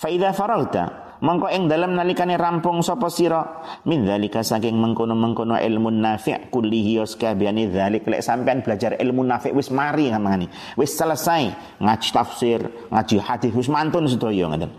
Fa 0.00 0.08
idza 0.08 0.32
faragta 0.32 1.09
mongko 1.20 1.52
ing 1.52 1.68
dalam 1.68 1.92
nalikane 1.92 2.40
rampung 2.40 2.80
sapa 2.80 3.12
sira? 3.12 3.62
Min 3.84 4.08
zalika 4.08 4.40
saking 4.40 4.80
mengkono-mengkono 4.80 5.60
ilmu 5.60 5.92
nafi' 5.92 6.48
kullihi 6.48 7.04
yaskabiyani 7.04 7.68
dzalik. 7.68 8.08
Lek 8.08 8.24
sampean 8.24 8.64
belajar 8.64 8.96
ilmu 8.96 9.20
nafi' 9.20 9.52
wis 9.52 9.68
mari 9.68 10.08
ngamani 10.08 10.48
wis 10.80 10.96
selesai 10.96 11.76
ngaji 11.78 12.08
tafsir 12.08 12.60
ngaji 12.88 13.16
hadis 13.20 13.52
wis 13.52 13.68
mantun 13.68 14.08
sedaya 14.08 14.48
ngoten. 14.48 14.72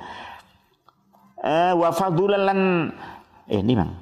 Eh 1.45 1.73
wa 1.77 1.89
fadulan 1.93 2.41
lan 2.41 2.59
eh 3.45 3.61
ini 3.61 3.73
Bang 3.77 4.00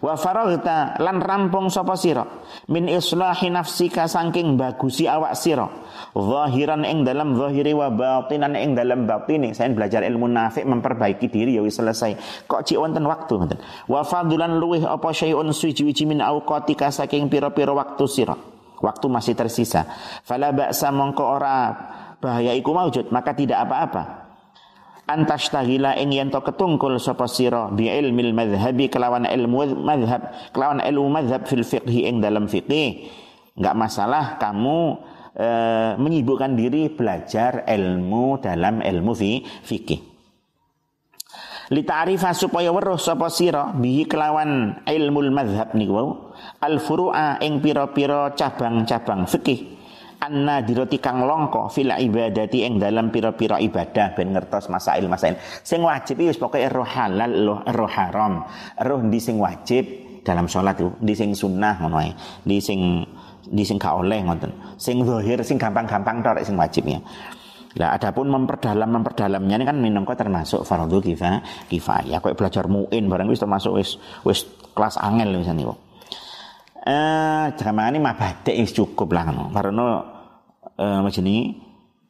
wa 0.00 0.14
faraghta 0.14 0.96
lan 1.02 1.18
rampung 1.18 1.68
sapa 1.68 1.98
sira? 1.98 2.22
Min 2.70 2.86
islahi 2.86 3.50
nafsika 3.50 4.06
saking 4.06 4.54
bagusi 4.54 5.10
awak 5.10 5.34
sira. 5.34 5.66
Zahiran 6.12 6.86
ing 6.86 7.02
dalam 7.02 7.34
zahiri 7.34 7.74
wa 7.74 7.90
batinan 7.90 8.54
ing 8.54 8.78
dalam 8.78 9.04
batini. 9.04 9.50
Saya 9.56 9.72
belajar 9.74 10.06
ilmu 10.06 10.30
nafik 10.30 10.62
memperbaiki 10.62 11.26
diri 11.26 11.58
ya 11.58 11.62
wis 11.64 11.76
selesai. 11.76 12.46
Kok 12.46 12.62
cik 12.62 12.78
wonten 12.78 13.04
waktu 13.04 13.32
ngoten? 13.34 13.58
Wa 13.90 14.06
fadulan 14.06 14.56
luweh 14.56 14.86
apa 14.86 15.10
syai'un 15.10 15.50
suci-suci 15.50 16.06
min 16.06 16.22
auqatika 16.22 16.94
saking 16.94 17.26
pira-pira 17.26 17.74
waktu 17.74 18.04
sira? 18.06 18.38
Waktu 18.82 19.06
masih 19.06 19.34
tersisa. 19.34 19.86
Fala 20.26 20.50
ba'sa 20.50 20.90
mongko 20.90 21.22
ora 21.22 21.56
bahaya 22.22 22.54
iku 22.54 22.70
maujud 22.70 23.10
maka 23.10 23.34
tidak 23.34 23.66
apa-apa 23.66 24.21
antastagila 25.08 25.98
ing 25.98 26.14
yen 26.14 26.28
to 26.30 26.40
ketungkul 26.40 26.96
sapa 26.96 27.26
sira 27.26 27.68
bi 27.70 27.90
ilmil 27.90 28.32
madhhabi 28.32 28.88
kelawan 28.88 29.26
ilmu 29.26 29.82
madhab 29.82 30.32
kelawan 30.54 30.80
ilmu 30.82 31.08
madhab 31.10 31.46
fil 31.46 31.66
fiqhi 31.66 32.08
ing 32.08 32.22
dalam 32.22 32.46
fiqih. 32.46 33.10
Enggak 33.52 33.76
masalah 33.76 34.40
kamu 34.40 34.96
e, 35.36 35.48
menyibukkan 36.00 36.56
diri 36.56 36.88
belajar 36.88 37.68
ilmu 37.68 38.40
dalam 38.40 38.80
ilmu 38.80 39.12
fi, 39.12 39.44
fikih 39.44 40.12
li 41.72 41.82
ta'rifa 41.88 42.36
supaya 42.36 42.68
weruh 42.68 43.00
sapa 43.00 43.32
sira 43.32 43.72
bihi 43.72 44.04
kelawan 44.04 44.82
ilmul 44.84 45.32
madhab 45.32 45.72
niku 45.72 46.32
al 46.60 46.76
furu'a 46.76 47.40
ing 47.40 47.64
pira-pira 47.64 48.36
cabang-cabang 48.36 49.24
fikih 49.24 49.80
anna 50.22 50.62
diroti 50.62 51.02
kang 51.02 51.26
longko 51.26 51.66
fil 51.66 51.90
ibadati 51.90 52.62
ing 52.62 52.78
dalam 52.78 53.10
pira-pira 53.10 53.58
ibadah 53.58 54.14
ben 54.14 54.30
ngertos 54.30 54.70
masail 54.70 55.10
masail. 55.10 55.34
Sing 55.66 55.82
wajib 55.82 56.22
wis 56.22 56.38
pokoke 56.38 56.62
roh 56.70 56.86
halal 56.86 57.66
roh, 57.66 57.90
haram. 57.90 58.46
Roh 58.78 59.02
di 59.10 59.18
sing 59.18 59.42
wajib 59.42 59.82
dalam 60.22 60.46
sholat 60.46 60.78
itu 60.78 60.94
di 61.02 61.14
sing 61.18 61.34
sunnah 61.34 61.82
ngono 61.82 61.98
di 62.46 62.62
sing 62.62 63.02
di 63.42 63.66
sing 63.66 63.76
gak 63.82 63.98
oleh 63.98 64.22
ngoten. 64.22 64.78
Sing 64.78 65.02
zahir 65.02 65.42
sing 65.42 65.58
gampang-gampang 65.58 66.22
tok 66.22 66.46
sing 66.46 66.54
wajibnya 66.54 67.02
lah 67.76 67.96
adapun 67.96 68.28
memperdalam 68.28 68.88
memperdalamnya 69.00 69.56
ini 69.56 69.64
kan 69.64 69.76
minangka 69.80 70.12
termasuk 70.12 70.60
fardu 70.68 71.00
kifayah 71.00 71.40
kifayah 71.72 72.20
kok 72.20 72.36
belajar 72.36 72.68
muin 72.68 73.08
barang 73.08 73.28
wis 73.32 73.40
termasuk 73.40 73.72
wis 73.80 73.96
wis 74.28 74.44
kelas 74.76 75.00
angel 75.00 75.40
misalnya 75.40 75.72
kok 75.72 75.78
eh 76.84 77.44
jangan 77.56 77.88
ini 77.88 77.98
mabadek 78.02 78.56
wis 78.60 78.76
cukup 78.76 79.08
lah 79.16 79.24
karena 79.56 80.04
eh 80.82 81.20
ini 81.22 81.36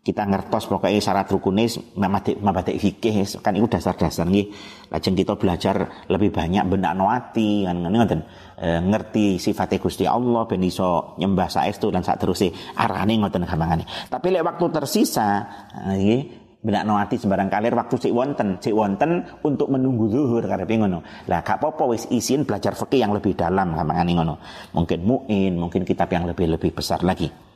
kita 0.02 0.26
ngertos 0.26 0.67
pokoknya 0.67 0.99
syarat 0.99 1.31
rukunis 1.31 1.79
mabadek 1.95 2.43
mabadek 2.43 2.75
fikih 2.75 3.23
kan 3.38 3.55
itu 3.55 3.71
dasar-dasar 3.71 4.26
nih 4.26 4.50
lajeng 4.91 5.14
kita 5.14 5.38
belajar 5.38 6.07
lebih 6.11 6.35
banyak 6.35 6.67
benak 6.67 6.99
noati 6.99 7.62
kan 7.62 7.79
ngoten. 7.87 8.21
E, 8.59 8.69
ngerti 8.83 9.38
sifat 9.38 9.79
Gusti 9.79 10.02
Allah 10.02 10.43
ben 10.50 10.59
iso 10.67 11.14
nyembah 11.23 11.47
saestu 11.47 11.95
dan 11.95 12.02
saat 12.02 12.19
terus 12.19 12.43
arane 12.75 13.14
ngoten 13.14 13.47
gampangane. 13.47 13.87
Tapi 14.11 14.26
lek 14.35 14.43
waktu 14.43 14.67
tersisa 14.75 15.47
nggih 15.71 16.23
benak 16.67 16.83
noati 16.83 17.23
sembarang 17.23 17.47
kalir 17.47 17.75
waktu 17.79 17.95
cik 17.95 18.11
wonten 18.11 18.59
cik 18.59 18.75
wonten 18.75 19.23
untuk 19.47 19.71
menunggu 19.71 20.11
zuhur 20.11 20.43
karepe 20.43 20.83
ngono. 20.83 21.07
Lah 21.31 21.47
gak 21.47 21.62
apa 21.62 21.87
wis 21.87 22.11
isin 22.11 22.43
belajar 22.43 22.75
fikih 22.75 23.07
yang 23.07 23.14
lebih 23.14 23.38
dalam 23.38 23.71
gampangane 23.71 24.19
ngono. 24.19 24.35
Mungkin 24.75 24.99
muin 25.07 25.55
mungkin 25.55 25.87
kitab 25.87 26.11
yang 26.11 26.26
lebih 26.26 26.50
lebih 26.59 26.75
besar 26.75 27.07
lagi 27.07 27.51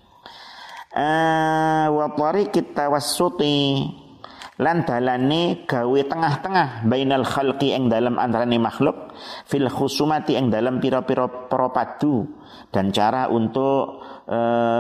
uh, 0.97 1.87
wa 1.93 2.07
tariqit 2.17 2.73
tawassuti 2.73 3.85
lan 4.57 4.89
dalane 4.89 5.69
gawe 5.69 6.01
tengah-tengah 6.09 6.89
bainal 6.89 7.29
khalqi 7.29 7.77
ing 7.77 7.93
dalam 7.93 8.17
antarane 8.17 8.57
makhluk 8.57 9.13
fil 9.45 9.69
khusumati 9.69 10.33
ing 10.33 10.49
dalam 10.49 10.81
pira-pira 10.81 11.29
propadu 11.29 12.25
dan 12.73 12.89
cara 12.89 13.29
untuk 13.29 14.01
e, 14.25 14.39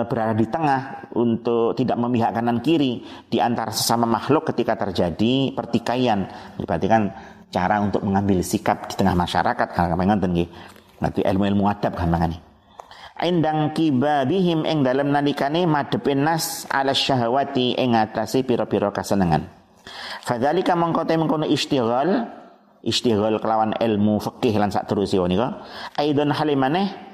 berada 0.08 0.32
di 0.32 0.48
tengah 0.48 1.12
untuk 1.12 1.76
tidak 1.76 2.00
memihak 2.00 2.32
kanan 2.32 2.64
kiri 2.64 3.04
di 3.28 3.36
antara 3.36 3.68
sesama 3.68 4.08
makhluk 4.08 4.48
ketika 4.48 4.80
terjadi 4.80 5.52
pertikaian 5.52 6.24
berarti 6.56 6.86
kan 6.88 7.12
cara 7.52 7.76
untuk 7.84 8.00
mengambil 8.00 8.40
sikap 8.40 8.88
di 8.88 8.96
tengah 8.96 9.12
masyarakat 9.12 9.68
kalau 9.76 9.92
ngoten 9.92 10.32
nggih 10.32 10.48
berarti 10.96 11.20
ilmu-ilmu 11.20 11.68
adab 11.68 11.92
gampangane 12.00 12.45
indang 13.24 13.72
kibabihim 13.72 14.68
ing 14.68 14.84
dalam 14.84 15.12
nalikane 15.12 15.64
madepin 15.64 16.24
nas 16.24 16.68
ala 16.68 16.92
syahwati 16.92 17.76
ing 17.76 17.96
atase 17.96 18.44
pira-pira 18.44 18.92
kasenengan. 18.92 19.48
Fadzalika 20.26 20.74
mengko 20.74 21.06
te 21.06 21.14
mengkono 21.14 21.46
istighal 21.46 22.26
istighol 22.86 23.42
kelawan 23.42 23.74
ilmu 23.78 24.22
fikih 24.22 24.54
lan 24.58 24.70
sak 24.70 24.86
terusé 24.86 25.18
nika 25.26 25.66
aidon 25.98 26.30
halimane 26.30 27.06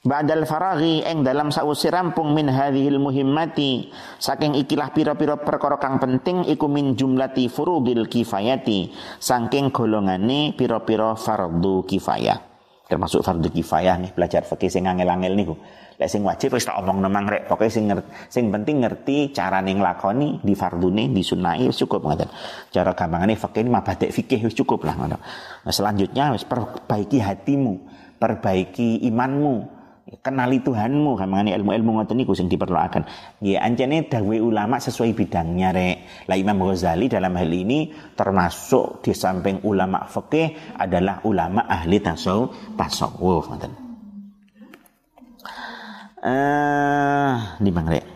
Ba'dal 0.00 0.48
faraghi 0.48 1.04
eng 1.04 1.20
dalam 1.20 1.52
sausi 1.52 1.92
rampung 1.92 2.32
min 2.32 2.48
hadhil 2.48 2.96
muhimmati 2.96 3.92
saking 4.16 4.56
ikilah 4.56 4.96
pira-pira 4.96 5.36
perkara 5.36 5.76
kang 5.76 6.00
penting 6.00 6.48
iku 6.48 6.72
min 6.72 6.96
jumlati 6.96 7.52
furudil 7.52 8.08
kifayati 8.08 8.96
saking 9.20 9.68
golongane 9.68 10.56
pira-pira 10.56 11.12
fardu 11.20 11.84
kifayah 11.84 12.49
termasuk 12.90 13.22
fardu 13.22 13.46
kifayah 13.46 13.96
nih 14.02 14.10
belajar 14.10 14.42
fikih 14.42 14.66
sing 14.66 14.90
angel-angel 14.90 15.32
niku. 15.38 15.54
Lek 16.00 16.08
sing 16.08 16.24
wajib 16.26 16.56
wis 16.56 16.66
tak 16.66 16.80
omong 16.80 17.04
nemang 17.04 17.28
rek. 17.30 17.46
Pokoke 17.46 17.70
sing 17.70 17.86
ngerti 17.86 18.08
sing 18.26 18.50
penting 18.50 18.82
ngerti 18.82 19.30
cara 19.30 19.62
ning 19.62 19.78
lakoni 19.78 20.42
di 20.42 20.58
fardune 20.58 21.12
di 21.12 21.22
sunnah 21.22 21.54
wis 21.62 21.78
cukup 21.78 22.02
ngoten. 22.02 22.28
Cara 22.74 22.90
gampangane 22.92 23.38
fikih 23.38 23.62
ini 23.62 23.70
mabadek 23.70 24.10
fikih 24.10 24.42
wis 24.50 24.56
cukup 24.58 24.82
lah 24.84 24.98
ngono 24.98 25.16
nah, 25.64 25.72
selanjutnya 25.72 26.34
wis 26.34 26.44
perbaiki 26.44 27.22
hatimu 27.22 27.74
perbaiki 28.20 29.04
imanmu 29.08 29.79
kenali 30.18 30.58
Tuhanmu 30.58 31.14
kamane 31.14 31.54
ilmu-ilmu 31.54 32.02
ngoten 32.02 32.18
niku 32.18 32.34
sing 32.34 32.50
diperluaken 32.50 33.06
nggih 33.38 33.62
ancene 33.62 34.10
dawe 34.10 34.36
ulama 34.42 34.82
sesuai 34.82 35.14
bidangnya 35.14 35.70
rek. 35.70 36.26
Lah 36.26 36.34
Imam 36.34 36.58
Ghazali 36.66 37.06
dalam 37.06 37.38
hal 37.38 37.46
ini 37.46 37.94
termasuk 38.18 39.06
di 39.06 39.14
samping 39.14 39.62
ulama 39.62 40.02
fikih 40.10 40.74
adalah 40.74 41.22
ulama 41.22 41.70
ahli 41.70 42.02
tasawuf 42.02 42.74
tasawuf 42.74 43.46
ngoten. 43.46 43.72
Eh 46.26 47.34
di 47.62 47.70
rek? 47.70 48.06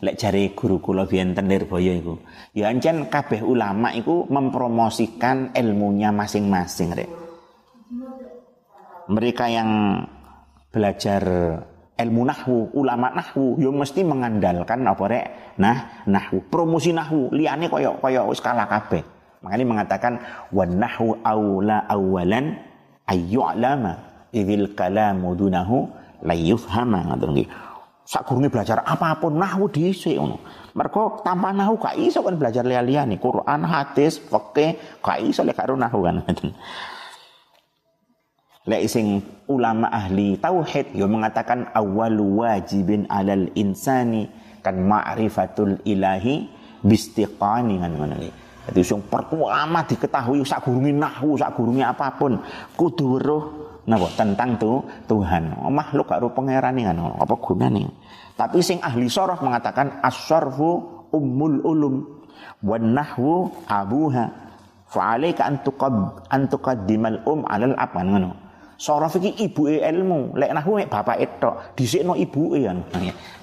Lek 0.00 0.16
jari 0.16 0.56
guru 0.56 0.80
kula 0.80 1.04
biyen 1.04 1.36
tendir 1.36 1.68
boyo 1.68 1.92
iku. 1.92 2.14
Ya 2.56 2.72
ancen 2.72 3.06
kabeh 3.06 3.44
ulama 3.46 3.94
iku 3.94 4.26
mempromosikan 4.26 5.54
ilmunya 5.54 6.10
masing-masing 6.10 6.88
rek. 6.98 7.10
Mereka 9.10 9.44
yang 9.50 9.70
belajar 10.70 11.22
ilmu 12.00 12.22
nahwu, 12.24 12.72
ulama 12.72 13.12
nahwu 13.12 13.60
yo 13.60 13.74
mesti 13.74 14.06
mengandalkan 14.06 14.86
apa 14.86 15.04
rek? 15.04 15.26
Nah, 15.60 16.06
nahwu, 16.08 16.48
promosi 16.48 16.96
nahwu, 16.96 17.28
liyane 17.34 17.68
koyo 17.68 18.00
koyo 18.00 18.30
wis 18.32 18.40
kalah. 18.40 18.66
Makanya 19.40 19.64
mengatakan 19.64 20.12
wan 20.52 20.80
nahwu 20.80 21.20
aula 21.24 21.84
awalan 21.88 22.56
ayyu'lama 23.08 23.92
idzil 24.32 24.76
kalamu 24.76 25.32
dunahu 25.36 25.88
la 26.24 26.36
yufhama 26.36 27.12
ngoten 27.12 27.30
nggih. 27.36 27.48
Sakurunge 28.04 28.50
belajar 28.50 28.82
apa 28.82 29.22
pun 29.22 29.38
nahwu 29.38 29.70
dhisik 29.70 30.18
ngono. 30.18 30.42
Mergo 30.74 31.22
tanpa 31.22 31.54
nahwu 31.54 31.78
gak 31.78 31.94
iso 31.94 32.26
kan 32.26 32.34
belajar 32.34 32.66
liya-liyane 32.66 33.22
Quran, 33.22 33.60
hadis, 33.62 34.18
fikih, 34.18 34.76
gak 34.98 35.18
iso 35.22 35.46
lek 35.46 35.54
karo 35.54 35.78
nahwu 35.78 36.04
kan. 36.04 36.18
Lek 38.70 38.86
sing 38.86 39.18
ulama 39.50 39.90
ahli 39.90 40.38
tauhid 40.38 40.94
yo 40.94 41.10
mengatakan 41.10 41.66
awalu 41.74 42.46
wajibin 42.46 43.02
alal 43.10 43.50
insani 43.58 44.30
kan 44.62 44.78
ma'rifatul 44.78 45.82
ilahi 45.82 46.46
bistiqani 46.86 47.82
kan 47.82 47.90
ngono 47.98 48.14
Jadi 48.70 48.80
sing 48.86 49.02
pertama 49.10 49.82
diketahui 49.82 50.46
sak 50.46 50.62
gurunge 50.62 50.94
nahwu, 50.94 51.34
sak 51.34 51.58
gurunge 51.58 51.82
apa 51.82 52.14
pun 52.14 52.38
kudu 52.78 53.18
weruh 53.18 53.44
napa 53.90 54.06
tentang 54.14 54.54
tu 54.54 54.78
Tuhan. 55.10 55.58
Makhluk 55.66 56.06
karo 56.06 56.30
pangerane 56.30 56.86
kan 56.86 56.94
apa 56.94 57.34
gunane. 57.42 57.90
Tapi 58.38 58.62
sing 58.62 58.78
ahli 58.78 59.10
sorof 59.10 59.42
mengatakan 59.42 59.98
as-sarfu 59.98 60.78
ummul 61.10 61.58
ulum 61.66 61.94
wan 62.62 62.94
nahwu 62.94 63.50
abuha. 63.66 64.30
Fa'alaika 64.90 65.46
an 65.50 65.58
tuqad 65.66 65.94
an 66.30 66.46
tuqaddimal 66.46 67.18
um 67.26 67.42
alal 67.50 67.74
apa 67.74 67.98
ngono. 68.06 68.49
Sorof 68.80 69.20
iki 69.20 69.44
ibuke 69.44 69.84
ilmu, 69.84 70.32
lek 70.40 70.56
nahwu 70.56 70.80
bapak 70.88 71.20
etok, 71.20 71.76
dhisikno 71.76 72.16
ibuke 72.16 72.64
kan. 72.64 72.80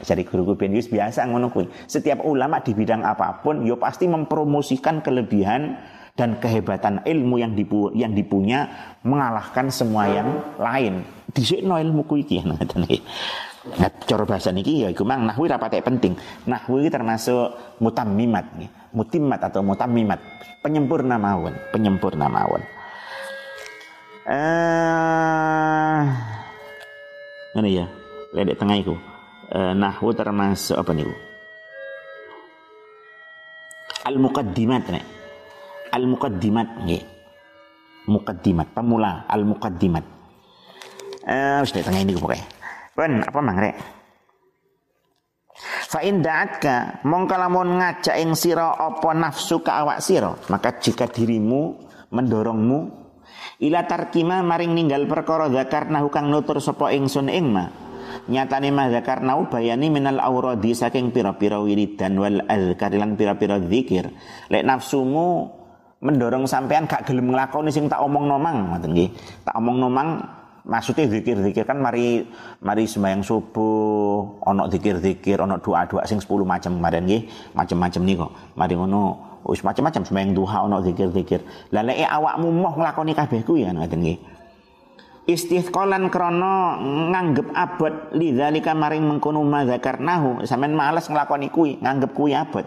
Jadi 0.01 0.25
guru 0.25 0.57
ben 0.57 0.73
biasa 0.73 1.29
ngono 1.29 1.53
kuwi. 1.53 1.69
Setiap 1.85 2.25
ulama 2.25 2.57
di 2.65 2.73
bidang 2.73 3.05
apa 3.05 3.45
pun 3.45 3.61
yo 3.61 3.77
pasti 3.77 4.09
mempromosikan 4.09 5.05
kelebihan 5.05 5.77
dan 6.17 6.41
kehebatan 6.41 7.05
ilmu 7.05 7.37
yang 7.37 7.53
dipu, 7.53 7.93
yang 7.93 8.17
dipunya 8.17 8.65
mengalahkan 9.05 9.69
semua 9.69 10.09
yang 10.09 10.57
lain. 10.57 11.05
Dhisikno 11.29 11.77
ilmu 11.77 12.09
kuwi 12.09 12.25
iki 12.25 12.41
ngoten 12.41 12.89
iki. 12.89 12.97
Nah, 13.77 13.93
cara 14.09 14.25
bahasa 14.25 14.49
niki 14.49 14.81
ya 14.81 14.89
iku 14.89 15.05
mang 15.05 15.21
nahwu 15.21 15.45
ra 15.45 15.61
penting. 15.61 16.17
Nahwu 16.49 16.81
iki 16.81 16.89
termasuk 16.89 17.77
mutammimat. 17.77 18.57
Mutimmat 18.89 19.37
atau 19.37 19.61
mutammimat, 19.61 20.17
penyempurna 20.65 21.21
mawon, 21.21 21.53
penyempurna 21.69 22.25
mawon 22.25 22.65
eh 24.27 26.03
ya. 27.67 27.85
Ledek 28.35 28.59
tengah 28.59 28.75
itu 28.77 28.93
eh, 29.51 29.73
nahwu 29.73 30.11
termasuk 30.11 30.75
apa 30.75 30.91
nih 30.91 31.07
al 34.07 34.15
muqaddimat 34.19 34.83
nih 34.87 35.05
al 35.91 36.03
muqaddimat 36.07 36.67
nih 36.87 37.03
muqaddimat 38.07 38.67
pemula 38.71 39.27
al 39.27 39.43
muqaddimat 39.43 40.05
eh 41.27 41.59
sudah 41.67 41.83
tengah 41.83 42.01
ini 42.03 42.15
pokoknya 42.15 42.45
ben 42.95 43.23
apa 43.23 43.39
mangre 43.43 43.71
Fa 45.87 46.03
in 46.05 46.21
da'atka 46.21 47.01
mongko 47.07 47.33
lamun 47.33 47.81
ngajak 47.81 48.19
ing 48.19 48.37
sira 48.37 48.77
apa 48.77 49.09
nafsu 49.15 49.63
ka 49.65 49.81
awak 49.81 50.03
sira 50.03 50.35
maka 50.51 50.77
jika 50.77 51.09
dirimu 51.09 51.73
mendorongmu 52.13 53.06
ila 53.57 53.89
tarkima 53.89 54.45
maring 54.45 54.73
ninggal 54.77 55.09
perkara 55.09 55.49
zakarna 55.49 56.05
kang 56.13 56.29
nutur 56.29 56.61
sapa 56.61 56.93
ingsun 56.93 57.29
ing 57.29 57.49
ma. 57.49 57.65
Nyatane 58.27 58.69
ma 58.71 58.87
zakarna 58.87 59.35
bayani 59.47 59.91
minal 59.91 60.19
auradi 60.19 60.71
saking 60.75 61.11
pira-pira 61.11 61.59
wiridan 61.59 62.17
wal 62.19 62.39
azkar 62.47 62.91
lan 62.95 63.19
pira-pira 63.19 63.59
zikir 63.59 64.11
lek 64.51 64.63
nafsumu 64.63 65.47
mendorong 65.97 66.45
sampean 66.45 66.85
gak 66.85 67.09
gelem 67.09 67.33
nglakoni 67.33 67.73
sing 67.73 67.89
tak 67.89 67.99
omong 68.03 68.29
nomang 68.29 68.73
ngoten 68.73 68.93
nggih. 68.93 69.09
Tak 69.43 69.55
omong 69.57 69.77
nomang 69.81 70.09
maksudnya 70.67 71.07
zikir-zikir 71.07 71.63
kan 71.63 71.79
mari 71.79 72.27
mari 72.61 72.83
sembahyang 72.85 73.23
subuh 73.23 74.43
ono 74.43 74.63
zikir-zikir 74.69 75.39
ono 75.41 75.57
doa-doa 75.57 76.03
sing 76.05 76.21
10 76.21 76.45
macam 76.45 76.71
kemarin 76.77 77.03
nggih. 77.07 77.21
Macam-macam 77.57 78.01
nih 78.05 78.15
kok 78.21 78.31
mari 78.55 78.73
ngono 78.77 79.01
wis 79.47 79.63
macam-macam 79.63 80.03
sembahyang 80.03 80.31
duha 80.35 80.57
ono 80.67 80.83
zikir-zikir. 80.83 81.71
Lah 81.71 81.81
lek 81.87 82.03
awakmu 82.03 82.47
moh 82.51 82.73
nglakoni 82.75 83.15
kabeh 83.15 83.41
kuwi 83.47 83.63
kan 83.63 83.79
ngoten 83.79 83.99
nggih. 84.03 84.19
Istithqalan 85.27 86.07
krana 86.07 86.79
nganggep 87.11 87.51
abot 87.51 88.15
lidzalika 88.15 88.71
maring 88.71 89.03
mengkono 89.03 89.43
madzakarnahu 89.43 90.47
sampean 90.47 90.71
males 90.71 91.07
nglakoni 91.11 91.51
kuwi, 91.51 91.79
nganggep 91.83 92.11
kuwi 92.15 92.31
abot. 92.31 92.63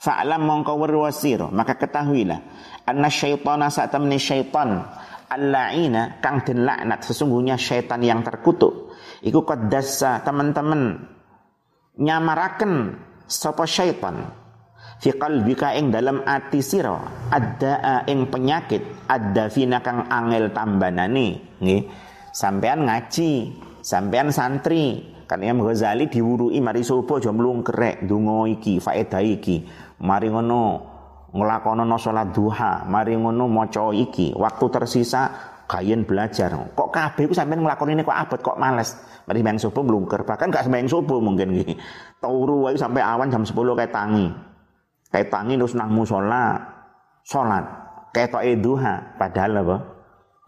Fa'lam 0.00 0.48
mongko 0.48 0.80
wasira, 0.80 1.52
maka 1.52 1.76
ketahuilah 1.76 2.40
anna 2.88 3.12
syaitana 3.12 3.68
sa'tamni 3.68 4.16
syaitan 4.16 4.80
al-la'ina 5.30 6.18
kang 6.18 6.42
den 6.42 6.66
laknat 6.66 7.06
sesungguhnya 7.06 7.54
syaitan 7.54 8.02
yang 8.02 8.24
terkutuk 8.26 8.96
iku 9.22 9.46
qaddasa 9.46 10.26
teman-teman 10.26 11.06
nyamaraken 12.00 12.98
sapa 13.30 13.62
syaitan 13.68 14.26
fi 15.00 15.16
qalbika 15.16 15.72
ing 15.72 15.88
dalam 15.88 16.20
ati 16.28 16.60
sira 16.60 17.00
ada 17.32 18.04
ing 18.04 18.28
penyakit 18.28 19.08
ada 19.08 19.48
fina 19.48 19.80
kang 19.80 20.04
angel 20.12 20.52
tambanane 20.52 21.56
nggih. 21.58 21.82
Sampean 22.30 22.86
ngaji 22.86 23.50
sampean 23.80 24.30
santri 24.30 25.02
kan 25.24 25.40
Imam 25.42 25.66
Ghazali 25.66 26.06
diwurui 26.06 26.60
mari 26.62 26.84
subuh 26.84 27.18
aja 27.18 27.32
mlungkrek 27.32 28.04
donga 28.04 28.46
iki 28.46 28.78
faedah 28.78 29.24
iki. 29.24 29.64
Mari 30.04 30.28
ngono 30.28 30.62
nglakonono 31.32 31.96
salat 31.96 32.30
duha 32.30 32.84
mari 32.84 33.16
ngono 33.16 33.48
maca 33.48 33.90
iki. 33.96 34.36
Waktu 34.36 34.64
tersisa 34.68 35.22
kayen 35.64 36.04
belajar. 36.04 36.54
Kok 36.76 36.90
kabeh 36.92 37.24
ku 37.24 37.34
sampean 37.34 37.64
nglakoni 37.64 37.96
ini 37.96 38.04
kok 38.04 38.14
abot 38.14 38.40
kok 38.44 38.60
males? 38.60 38.94
Mari 39.24 39.40
sembahyang 39.40 39.62
subuh 39.62 39.82
mlungker 39.86 40.20
bahkan 40.26 40.50
gak 40.50 40.66
sembahyang 40.66 40.90
subuh 40.90 41.22
mungkin 41.22 41.54
iki 41.54 41.78
turu 42.18 42.66
wae 42.66 42.74
sampai 42.74 42.98
awan 42.98 43.30
jam 43.30 43.46
10 43.46 43.54
kayak 43.54 43.94
tangi 43.94 44.49
tangi 45.10 45.58
terus 45.58 45.74
nang 45.74 45.90
musola 45.90 46.54
salat 47.26 47.66
ketoke 48.14 48.58
duha 48.58 49.18
padahal 49.18 49.62
apa? 49.66 49.76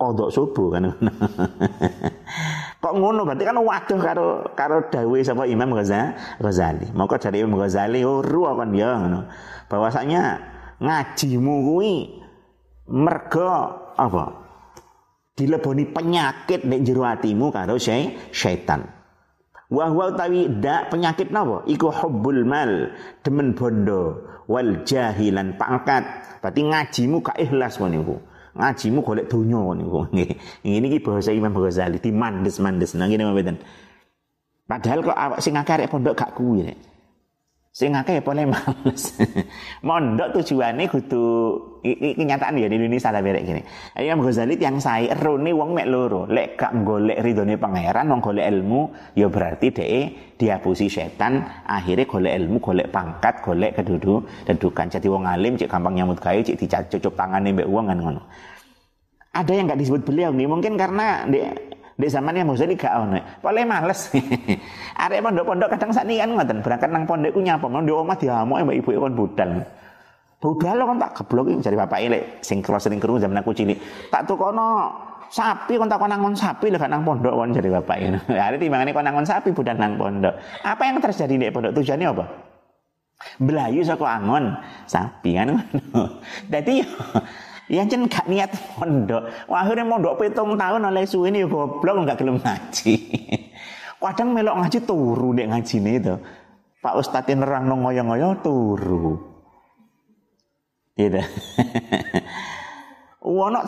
Kodok 0.03 0.35
subuh 0.35 0.67
kan? 0.75 0.91
Kok 2.83 2.95
ngono? 2.99 3.23
Berarti 3.23 3.47
kan 3.47 3.55
waduh 3.55 4.01
karo 4.03 4.27
karo 4.59 4.91
dawe 4.91 5.19
sapa 5.23 5.47
Imam 5.47 5.71
Ghazali. 5.71 6.91
Maka 6.91 7.23
dari 7.23 7.47
Imam 7.47 7.55
Ghazali 7.55 8.03
uru 8.03 8.43
kan 8.51 8.75
ya 8.75 8.99
ngono? 8.99 9.31
Bahwasanya 9.71 10.23
ngajimu 10.83 11.55
kuwi 11.71 11.95
mergo 12.91 13.51
apa? 13.95 14.43
Dileboni 15.39 15.87
penyakit 15.87 16.67
nek 16.67 16.83
jero 16.83 17.07
atimu 17.07 17.55
karo 17.55 17.79
syaitan. 17.79 18.83
Wa 19.73 19.89
huwa 19.89 20.13
utawi 20.13 20.51
dak 20.61 20.93
penyakit 20.93 21.33
napa? 21.33 21.65
Iku 21.65 21.89
hubbul 21.89 22.45
mal, 22.45 22.93
demen 23.25 23.57
bondo, 23.57 24.21
wal 24.47 24.83
jahilan 24.87 25.55
pangkat. 25.59 26.03
Berarti 26.43 26.61
ngajimu 26.67 27.17
gak 27.23 27.39
ikhlas 27.39 27.79
niku. 27.83 28.19
Ngajimu 28.53 28.99
golek 29.01 29.27
donya 29.31 29.63
niku. 29.79 30.01
Ini 30.67 30.87
iki 30.91 30.99
bahasa 31.01 31.33
Imam 31.33 31.57
Ghazali 31.57 31.99
dimandes-mandes 32.03 32.95
nang 32.99 33.09
ngene 33.09 33.31
mboten. 33.31 33.57
Padahal 34.69 35.05
kok 35.05 35.19
awak 35.19 35.41
sing 35.43 35.59
akeh 35.59 35.89
pondok 35.91 36.15
gak 36.17 36.33
kuwi 36.37 36.65
rek. 36.69 36.92
Sing 37.73 37.97
akeh 37.97 38.21
ya 38.21 38.23
boleh 38.23 38.45
males. 38.45 39.17
Mondok 39.89 40.37
tujuane 40.37 40.93
kudu 40.93 41.25
iki 41.81 42.21
kenyataan 42.21 42.61
ya 42.61 42.69
di 42.69 42.77
Indonesia 42.77 43.09
lah 43.09 43.25
berek 43.25 43.49
gini. 43.49 43.65
Imam 43.97 44.21
Ghazali 44.21 44.61
yang 44.61 44.77
saya 44.77 45.17
erone 45.17 45.57
wong 45.57 45.73
mek 45.73 45.89
loro. 45.89 46.29
Lek 46.29 46.61
gak 46.61 46.85
golek 46.85 47.25
ridhone 47.25 47.57
pangeran 47.57 48.13
wong 48.13 48.21
golek 48.21 48.45
ilmu 48.45 48.93
ya 49.17 49.33
berarti 49.33 49.73
dhek 49.73 50.37
diapusi 50.37 50.93
setan 50.93 51.65
akhirnya 51.65 52.05
golek 52.05 52.45
ilmu, 52.45 52.61
golek 52.61 52.93
pangkat, 52.93 53.41
golek 53.41 53.81
keduduk, 53.81 54.29
kedudukan. 54.45 54.93
Jadi 54.93 55.09
wong 55.09 55.25
alim 55.25 55.57
cek 55.57 55.73
gampang 55.73 55.97
nyambut 55.97 56.21
gawe 56.21 56.41
cek 56.45 56.61
dicucup 56.61 57.17
tangane 57.17 57.57
mbek 57.57 57.73
wong 57.73 57.89
kan 57.89 57.97
ngono. 57.97 58.21
Ada 59.33 59.49
yang 59.49 59.65
gak 59.73 59.81
disebut 59.81 60.05
beliau 60.05 60.29
nih 60.29 60.45
mungkin 60.45 60.77
karena 60.77 61.25
dia 61.25 61.57
di 61.97 62.07
zaman 62.09 62.33
yang 62.33 62.49
Ghazali 62.49 62.75
gak 62.75 62.95
ono. 62.97 63.21
Paling 63.45 63.67
males. 63.69 64.09
Arek 65.05 65.21
pondok-pondok 65.21 65.69
kadang 65.77 65.91
sakniki 65.93 66.21
kan 66.25 66.31
ngoten, 66.33 66.59
berangkat 66.65 66.91
nang 66.91 67.05
pondok 67.05 67.31
ku 67.37 67.41
nyapa, 67.45 67.67
nang 67.69 67.85
di 67.85 67.93
omah 67.93 68.17
diamuke 68.17 68.63
mbak 68.65 68.77
ibu 68.81 68.91
kon 68.97 69.15
budal. 69.17 69.51
Budal 70.43 70.79
kan 70.83 70.99
tak 70.99 71.13
geblok 71.23 71.47
iki 71.55 71.63
jare 71.63 71.77
bapak 71.79 71.99
lek 72.11 72.23
sing 72.43 72.59
kro 72.67 72.75
sering 72.75 72.99
krungu 72.99 73.23
zaman 73.23 73.39
aku 73.39 73.55
cilik. 73.55 73.79
Tak 74.11 74.27
tukono 74.27 74.91
sapi 75.31 75.79
kon 75.79 75.87
takon 75.87 76.11
nangon 76.11 76.35
sapi 76.35 76.67
lek 76.75 76.83
nang 76.91 77.07
pondok 77.07 77.31
kon 77.31 77.55
jare 77.55 77.71
bapak 77.71 77.97
ini. 78.03 78.19
Hari 78.43 78.59
timbangane 78.59 78.91
kon 78.91 79.07
nangon 79.07 79.23
sapi 79.23 79.55
budal 79.55 79.79
nang 79.79 79.95
pondok. 79.95 80.35
Apa 80.67 80.83
yang 80.83 80.99
terjadi 80.99 81.35
di 81.39 81.47
pondok 81.55 81.79
tujuannya 81.79 82.07
apa? 82.11 82.25
Belayu 83.39 83.87
saka 83.87 84.19
angon 84.19 84.51
sapi 84.91 85.31
kan. 85.39 85.63
Dadi 86.53 86.83
Ya 87.73 87.89
jen 87.89 88.05
gak 88.05 88.29
niat 88.29 88.53
mondok. 88.77 89.33
Akhirnya 89.49 89.89
mondok 89.89 90.21
pitung 90.21 90.61
tahun 90.61 90.93
oleh 90.93 91.09
suwi 91.09 91.33
ini 91.33 91.49
goblok 91.49 92.05
gak 92.05 92.21
gelem 92.21 92.37
ngaji. 92.37 92.95
Kadang 94.03 94.37
melok 94.37 94.61
ngaji 94.61 94.79
turu 94.85 95.33
dek 95.33 95.49
ngaji 95.49 95.75
nih 95.81 95.95
itu. 95.97 96.15
Pak 96.85 96.95
Ustadz 97.01 97.33
nerang 97.33 97.65
nong 97.73 97.89
ngoyo-ngoyo 97.89 98.45
turu. 98.45 99.17
Gitu. 101.01 101.17
Wono 103.41 103.65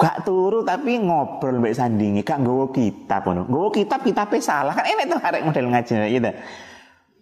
gak 0.00 0.24
turu 0.24 0.64
tapi 0.64 0.96
ngobrol 0.96 1.60
mbek 1.60 1.76
sandingi, 1.76 2.24
gak 2.24 2.40
nggawa 2.40 2.72
kitab 2.72 3.28
ngono. 3.28 3.52
Nggawa 3.52 3.68
kitab 3.68 4.00
kitabe 4.00 4.40
salah. 4.40 4.72
Kan 4.72 4.88
enek 4.88 5.12
tuh 5.12 5.20
arek 5.20 5.44
model 5.44 5.66
ngaji 5.68 5.92
gitu 6.08 6.32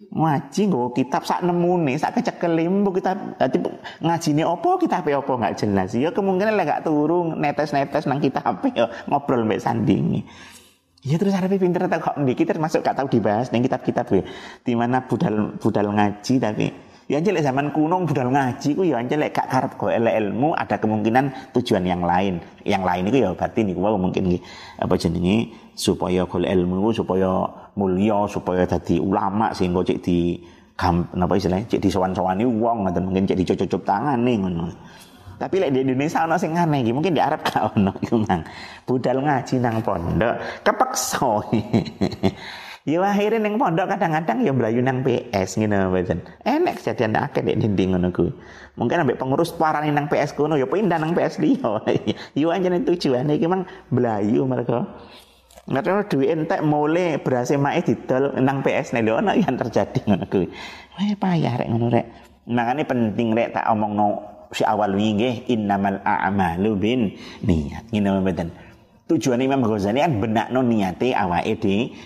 ngaji 0.09 0.61
nggo 0.67 0.91
kitab 0.97 1.23
sak 1.23 1.45
nemune 1.45 1.93
sak 1.95 2.17
kecekel 2.17 2.57
mbok 2.57 2.99
kita 2.99 3.11
dadi 3.37 3.61
ngajine 4.01 4.43
opo 4.43 4.81
kitabe 4.81 5.13
opo 5.13 5.37
nggak 5.37 5.61
jelas. 5.61 5.93
Ya 5.93 6.09
kemungkinan 6.09 6.57
lek 6.57 6.67
gak 6.67 6.81
turu 6.83 7.37
netes-netes 7.37 8.09
nang 8.09 8.17
kitab 8.17 8.59
ya 8.73 8.89
ngobrol 9.07 9.45
mbek 9.45 9.61
sandingi. 9.61 10.25
Ya 11.01 11.17
terus 11.17 11.33
arepe 11.33 11.57
pinter 11.57 11.89
tak 11.89 12.05
kok 12.05 12.15
ndiki 12.21 12.45
termasuk 12.45 12.85
gak 12.85 12.93
tahu 12.93 13.09
dibahas 13.09 13.49
ning 13.49 13.65
kitab-kitab 13.65 14.05
ya. 14.13 14.23
Di 14.61 14.73
mana 14.77 15.05
budal 15.05 15.57
budal 15.57 15.89
ngaji 15.89 16.33
tapi 16.37 16.90
ya 17.11 17.19
anjir 17.19 17.35
zaman 17.43 17.75
kuno 17.75 18.07
budal 18.07 18.31
ngaji 18.31 18.71
ku 18.71 18.87
ya 18.87 19.03
anjir 19.03 19.19
lek 19.19 19.35
gak 19.35 19.51
karep 19.51 19.75
golek 19.75 20.15
ilmu 20.15 20.55
ada 20.55 20.79
kemungkinan 20.79 21.51
tujuan 21.51 21.83
yang 21.83 22.07
lain. 22.07 22.39
Yang 22.63 22.83
lain 22.87 23.03
itu 23.11 23.17
ya 23.27 23.29
berarti 23.35 23.67
niku 23.67 23.83
mungkin 23.99 24.39
apa 24.79 24.95
jenenge 24.95 25.51
supaya 25.75 26.23
golek 26.23 26.55
ilmu 26.55 26.95
supaya 26.95 27.43
mulia 27.75 28.23
supaya 28.31 28.63
dadi 28.63 28.95
ulama 29.03 29.51
sehingga 29.51 29.83
cek 29.83 29.99
di 29.99 30.39
napa 31.19 31.35
istilahnya 31.35 31.67
cek 31.67 31.83
disowan-sowani 31.83 32.47
wong 32.47 32.87
ngoten 32.87 33.03
mungkin 33.03 33.27
cek 33.27 33.37
dicocok 33.43 33.83
nih 34.15 34.35
ngono. 34.39 34.71
Tapi 35.35 35.55
lek 35.57 35.73
di 35.75 35.83
Indonesia 35.83 36.23
ana 36.23 36.37
sing 36.37 36.53
aneh 36.53 36.85
iki, 36.85 36.93
mungkin 36.93 37.17
di 37.17 37.19
Arab 37.19 37.43
gak 37.43 37.75
ono 37.75 37.91
iku 38.05 38.23
nang. 38.23 38.45
Budal 38.87 39.19
ngaji 39.19 39.59
nang 39.59 39.83
pondok 39.83 40.63
kepeksa. 40.63 41.27
ya 42.87 43.05
akhirnya 43.05 43.45
nang 43.45 43.61
pondok 43.61 43.85
kadang-kadang 43.93 44.41
ya 44.41 44.51
mlayu 44.53 44.81
nang 44.81 45.05
PS 45.05 45.61
ngene 45.61 45.89
mboten. 45.89 46.19
Enek 46.41 46.81
kejadian 46.81 47.13
akeh 47.17 47.41
nek 47.45 47.57
dinding 47.61 47.93
ngono 47.93 48.09
kuwi. 48.09 48.31
Mungkin 48.79 49.05
ambek 49.05 49.21
pengurus 49.21 49.53
parani 49.53 49.93
nang 49.93 50.09
PS 50.09 50.33
kuno 50.33 50.57
ya 50.57 50.65
pindah 50.65 50.97
nang 50.97 51.13
PS 51.13 51.37
liya. 51.37 51.81
ya 52.39 52.47
anjene 52.49 52.81
tujuane 52.81 53.37
iki 53.37 53.45
mang 53.45 53.69
mlayu 53.93 54.47
mereka. 54.49 54.87
Ngerti 55.69 56.17
duit 56.17 56.33
entek 56.33 56.65
mulai 56.65 57.21
berhasil 57.21 57.61
mae 57.61 57.85
didol 57.85 58.33
nang 58.41 58.65
PS 58.65 58.97
nek 58.97 59.05
ono 59.05 59.31
yang 59.37 59.55
terjadi 59.55 60.01
ngono 60.09 60.25
kuwi. 60.25 60.47
Wah 60.97 61.13
payah 61.21 61.53
rek 61.61 61.69
ngono 61.69 61.87
rek. 61.93 62.05
Makane 62.49 62.83
penting 62.89 63.37
rek 63.37 63.53
tak 63.53 63.69
omongno 63.69 64.25
si 64.51 64.65
awal 64.67 64.97
wingi 64.97 65.47
innamal 65.47 66.01
a'malu 66.03 66.71
bin 66.75 67.13
niat. 67.45 67.87
Ngene 67.93 68.25
mboten. 68.25 68.49
Tujuan 69.11 69.43
Imam 69.43 69.59
Ghazali 69.67 69.99
kan 69.99 70.23
benakno 70.23 70.63
niate 70.63 71.11
awake 71.11 71.59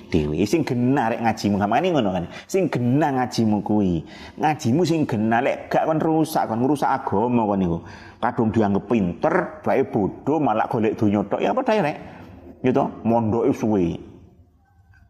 dhewe. 0.09 0.41
Sing 0.49 0.65
genah 0.65 1.13
rek 1.13 1.21
ngajimu 1.21 1.61
kamane 1.61 1.87
ngono 1.93 2.09
kan. 2.09 2.25
Sing 2.49 2.65
genah 2.65 3.13
ngajimu 3.21 3.61
kuwi. 3.61 4.01
Ngajimu 4.41 4.81
sing 4.81 5.05
genah 5.05 5.45
lek 5.45 5.69
gak 5.69 5.85
kon 5.85 6.01
rusak 6.01 6.49
kon 6.49 6.65
ngrusak 6.65 6.89
agama 6.89 7.45
kon 7.45 7.61
niku. 7.61 7.77
Kadung 8.17 8.49
dianggap 8.49 8.89
pinter, 8.89 9.61
bae 9.61 9.85
bodoh 9.85 10.41
malah 10.41 10.65
golek 10.65 10.97
donya 10.97 11.21
tok. 11.29 11.45
Ya 11.45 11.53
apa 11.53 11.61
dae 11.61 11.79
rek? 11.85 11.97
gitu 12.65 12.83
mondok 13.05 13.53
suwe 13.53 13.93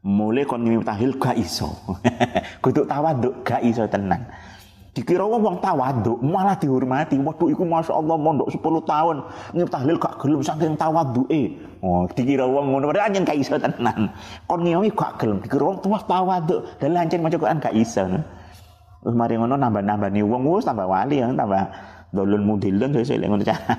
mulai 0.04 0.44
kon 0.44 0.62
ngimi 0.62 0.84
tahil 0.84 1.16
gak 1.16 1.40
iso 1.40 1.72
kudu 2.64 2.84
tawaduk 2.84 3.42
gak 3.48 3.64
iso 3.64 3.88
dikira 4.96 5.28
wong 5.28 5.44
wong 5.44 5.58
tawaduk 5.60 6.24
malah 6.24 6.56
dihormati. 6.56 7.20
Waduh 7.20 7.52
iku 7.52 7.68
Masya 7.68 8.00
Allah 8.00 8.16
mondok 8.16 8.48
10 8.48 8.64
tahun. 8.88 9.18
Ngimi 9.52 9.68
tahlil 9.68 9.98
gak 10.00 10.16
gelem 10.24 10.40
saking 10.40 10.80
tawaduke. 10.80 11.60
Oh 11.84 12.08
dikira 12.08 12.48
wong 12.48 12.72
ngono 12.72 12.90
padahal 12.90 13.12
anjen 13.12 13.28
gak 13.28 13.36
iso 13.36 13.60
tenan. 13.60 14.08
Kon 14.48 14.64
ngimi 14.64 14.88
gak 14.96 15.20
gelem. 15.20 15.44
Dikira 15.44 15.64
wong 15.68 15.84
tuwa 15.84 16.00
tawaduk. 16.00 16.80
Dalah 16.80 17.04
anjen 17.04 17.20
maca 17.20 17.36
Quran 17.36 17.60
gak 17.60 17.76
iso. 17.76 18.08
Terus 19.06 19.14
mari 19.14 19.38
ngono 19.38 19.60
nambah-nambah 19.60 20.10
nih 20.10 20.26
wong 20.26 20.50
wis 20.50 20.66
tambah 20.66 20.88
wali 20.90 21.22
ya 21.22 21.30
tambah 21.30 21.62
dolun 22.16 22.48
mudilun 22.48 22.96
saya 23.04 23.28
ngono 23.28 23.44
cara 23.44 23.76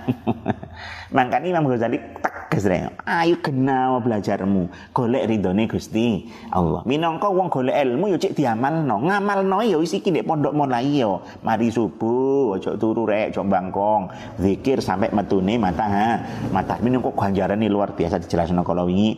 makanya 1.16 1.57
Imam 1.57 1.72
Ghazali 1.72 1.96
tegas 2.20 2.68
rek 2.68 2.92
ayo 3.09 3.37
kenal 3.40 4.05
belajarmu 4.05 4.92
golek 4.92 5.25
ridhone 5.27 5.64
Gusti 5.66 6.29
Allah. 6.53 6.85
Minangka 6.85 7.33
wong 7.33 7.49
golek 7.49 7.75
ilmu 7.75 8.12
yo 8.12 8.18
cek 8.20 8.37
diamalno 8.37 9.03
ngamalno 9.03 9.64
yo 9.64 9.81
wis 9.81 9.96
iki 9.96 10.12
pondok 10.22 10.53
mulai 10.53 11.01
yo. 11.01 11.25
Mari 11.42 11.72
subuh 11.72 12.55
ojo 12.61 12.77
turu 12.77 13.09
rek 13.09 13.33
ojo 13.35 13.42
bangkong 13.49 14.03
zikir 14.38 14.85
sampai 14.85 15.11
metune 15.11 15.57
mata 15.57 15.87
ha. 15.88 16.09
Mata 16.53 16.77
minangka 16.85 17.11
ganjarane 17.16 17.66
luar 17.66 17.96
biasa 17.96 18.20
dijelasno 18.20 18.61
kalau 18.62 18.87
wingi 18.87 19.16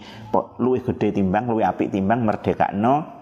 luwih 0.62 0.82
gede 0.86 1.18
timbang 1.18 1.50
luwih 1.50 1.66
apik 1.66 1.90
timbang 1.90 2.22
merdekakno 2.22 3.17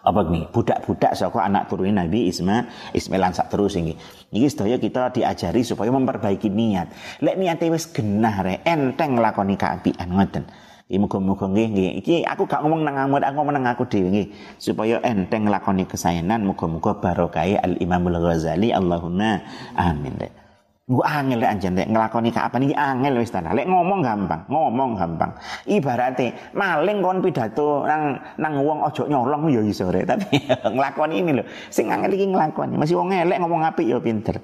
apa 0.00 0.20
nih 0.26 0.48
budak-budak 0.48 1.12
saka 1.12 1.44
anak 1.44 1.68
turun 1.68 1.92
Nabi 1.92 2.32
Isma 2.32 2.64
Ismail 2.96 3.20
lan 3.20 3.32
terus 3.36 3.76
ini 3.76 3.92
ini 4.32 4.48
sedaya 4.48 4.80
kita 4.80 5.12
diajari 5.12 5.60
supaya 5.60 5.92
memperbaiki 5.92 6.48
niat 6.48 7.20
lek 7.20 7.36
niate 7.36 7.68
wis 7.68 7.88
genah 7.92 8.40
re 8.40 8.64
enteng 8.64 9.20
lakoni 9.20 9.60
kaapian 9.60 10.08
ngoten 10.08 10.44
Iki 10.90 10.98
muga-muga 10.98 11.46
nggih 11.46 11.68
nggih. 11.70 11.90
Iki 12.02 12.14
aku 12.26 12.50
gak 12.50 12.66
ngomong 12.66 12.82
nang 12.82 12.98
amut, 12.98 13.22
aku 13.22 13.38
ngomong 13.38 13.54
nang 13.54 13.70
aku 13.70 13.86
dhewe 13.86 14.10
nggih. 14.10 14.34
Supaya 14.58 14.98
enteng 15.06 15.46
lakoni 15.46 15.86
kesayanan 15.86 16.42
muga-muga 16.42 16.98
barokah 16.98 17.46
Al 17.62 17.78
Imamul 17.78 18.18
Ghazali 18.18 18.74
Allahumma 18.74 19.38
amin. 19.78 20.18
Dek. 20.18 20.49
Gue 20.90 21.06
angel 21.06 21.38
lek 21.38 21.50
anjen 21.54 21.78
lek 21.78 21.86
nglakoni 21.86 22.34
apa 22.34 22.58
nih 22.58 22.74
angel 22.74 23.22
wis 23.22 23.30
tenan. 23.30 23.54
Lek 23.54 23.70
ngomong 23.70 24.02
gampang, 24.02 24.42
ngomong 24.50 24.98
gampang. 24.98 25.30
Ibaratnya 25.70 26.50
maling 26.50 26.98
kon 26.98 27.22
pidato 27.22 27.86
nang 27.86 28.18
nang 28.42 28.58
wong 28.58 28.82
ojo 28.82 29.06
nyolong 29.06 29.54
ya 29.54 29.62
iso 29.62 29.86
rek, 29.86 30.10
tapi 30.10 30.42
nglakoni 30.74 31.22
ini 31.22 31.30
lho. 31.38 31.46
Sing 31.70 31.94
angel 31.94 32.10
iki 32.10 32.26
nglakoni. 32.34 32.74
Masih 32.74 32.98
wong 32.98 33.14
elek 33.14 33.38
ngomong 33.38 33.62
apik 33.70 33.86
ya 33.86 34.02
pinter. 34.02 34.42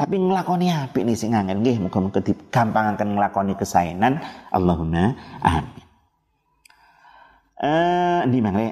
Tapi 0.00 0.16
nglakoni 0.16 0.72
apik 0.72 1.04
nih 1.04 1.12
sing 1.12 1.36
angel 1.36 1.60
nggih 1.60 1.76
muga-muga 1.76 2.24
digampangaken 2.24 3.20
nglakoni 3.20 3.52
kesaenan. 3.52 4.16
Allahumma 4.48 5.12
amin. 5.44 5.84
Eh, 7.60 8.20
di 8.32 8.40
mana 8.40 8.64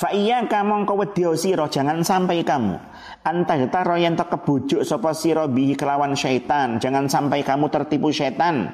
Fa 0.00 0.08
kamu 0.48 0.88
kau 0.88 1.04
sira 1.36 1.68
jangan 1.68 2.00
sampai 2.00 2.40
kamu 2.40 2.72
antah 3.20 3.60
yen 4.00 4.16
to 4.16 4.24
kebujuk 4.24 4.80
sapa 4.80 5.12
sira 5.12 5.44
bihi 5.44 5.76
kelawan 5.76 6.16
syaitan 6.16 6.80
jangan 6.80 7.04
sampai 7.04 7.44
kamu 7.44 7.68
tertipu 7.68 8.08
syaitan 8.08 8.72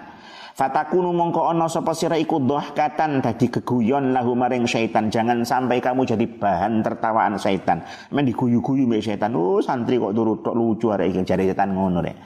Fatakunu 0.56 1.12
mongko 1.12 1.52
ono 1.52 1.68
sapa 1.68 1.92
sira 1.92 2.16
iku 2.16 2.40
katan 2.72 3.20
dadi 3.20 3.52
geguyon 3.52 4.16
lahu 4.16 4.32
maring 4.32 4.64
syaitan. 4.64 5.12
Jangan 5.12 5.44
sampai 5.44 5.84
kamu 5.84 6.08
jadi 6.08 6.24
bahan 6.24 6.80
tertawaan 6.80 7.36
syaitan. 7.36 7.84
Men 8.08 8.24
diguyu-guyu 8.24 8.88
mbek 8.88 9.04
syaitan. 9.04 9.36
Oh, 9.36 9.60
santri 9.60 10.00
kok 10.00 10.16
turut 10.16 10.40
tok 10.40 10.56
lucu 10.56 10.88
arek 10.88 11.12
iki 11.12 11.28
jare 11.28 11.44
ngono 11.76 12.00
rek. 12.00 12.16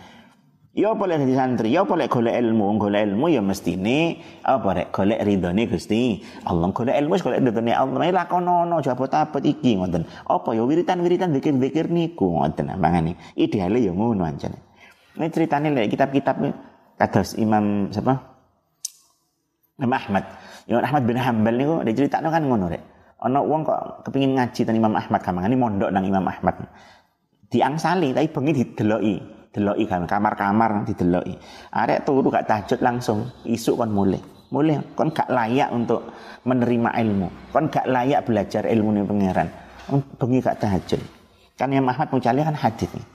Ya 0.71 0.95
boleh 0.95 1.19
jadi 1.19 1.35
santri, 1.35 1.75
ya 1.75 1.83
boleh 1.83 2.07
golek 2.07 2.31
ilmu, 2.31 2.79
golek 2.79 3.03
ilmu 3.03 3.27
ya 3.27 3.43
mestine 3.43 4.23
apa 4.47 4.71
rek 4.71 4.89
golek 4.95 5.19
ridhone 5.27 5.67
Gusti. 5.67 6.23
Allah 6.47 6.71
golek 6.71 6.95
ilmu 6.95 7.19
golek 7.19 7.43
ridhone 7.43 7.75
Allah. 7.75 7.99
Nek 7.99 8.15
lakonono 8.15 8.79
jabot 8.79 9.11
abot 9.11 9.43
iki 9.43 9.83
ngoten. 9.83 10.07
Apa 10.31 10.55
ya 10.55 10.63
wiritan-wiritan 10.63 11.35
zikir-zikir 11.35 11.91
niku 11.91 12.39
ngoten 12.39 12.71
mangane. 12.79 13.19
Ideale 13.35 13.83
ya 13.83 13.91
ngono 13.91 14.23
ancane. 14.23 14.63
Ini 15.19 15.27
ceritanya 15.35 15.75
lek 15.75 15.91
kitab-kitab 15.91 16.39
kados 16.95 17.35
Imam 17.35 17.91
siapa? 17.91 18.15
Imam 19.83 19.91
Ahmad. 19.91 20.25
Imam 20.71 20.87
Ahmad 20.87 21.03
bin 21.03 21.19
Hambal 21.19 21.55
niku 21.59 21.75
diceritakno 21.83 22.31
kan 22.31 22.47
ngono 22.47 22.71
rek. 22.71 22.83
Ana 23.19 23.43
wong 23.43 23.67
kok 23.67 24.07
kepingin 24.07 24.39
ngaji 24.39 24.63
tentang 24.63 24.79
Imam 24.79 24.95
Ahmad 24.95 25.19
kamangane 25.19 25.59
mondok 25.59 25.91
nang 25.91 26.07
Imam 26.07 26.31
Ahmad. 26.31 26.63
Diangsali 27.51 28.15
tapi 28.15 28.31
bengi 28.31 28.53
dideloki 28.55 29.40
deloki 29.51 29.85
kan 29.87 30.07
kamar-kamar 30.07 30.87
dideloki. 30.87 31.35
Arek 31.75 32.07
turu 32.07 32.31
gak 32.31 32.47
tahajud 32.47 32.81
langsung, 32.83 33.27
isuk 33.47 33.79
kon 33.79 33.91
mulai. 33.91 34.23
Mulai 34.51 34.83
kon 34.95 35.11
gak 35.11 35.31
layak 35.31 35.71
untuk 35.75 36.11
menerima 36.47 36.91
ilmu. 37.03 37.29
Kon 37.51 37.67
gak 37.71 37.87
layak 37.87 38.27
belajar 38.27 38.67
ilmu 38.67 38.89
nih 38.95 39.05
pangeran. 39.07 39.49
Bengi 40.19 40.39
gak 40.39 40.59
tahajud. 40.63 41.01
Kan 41.59 41.75
yang 41.75 41.87
Ahmad 41.87 42.09
Mucali 42.09 42.41
kan 42.47 42.57
hadis 42.57 42.89
nih. 42.95 43.07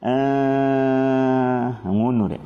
Eh, 0.00 1.64
ngono 1.84 2.24
deh. 2.30 2.42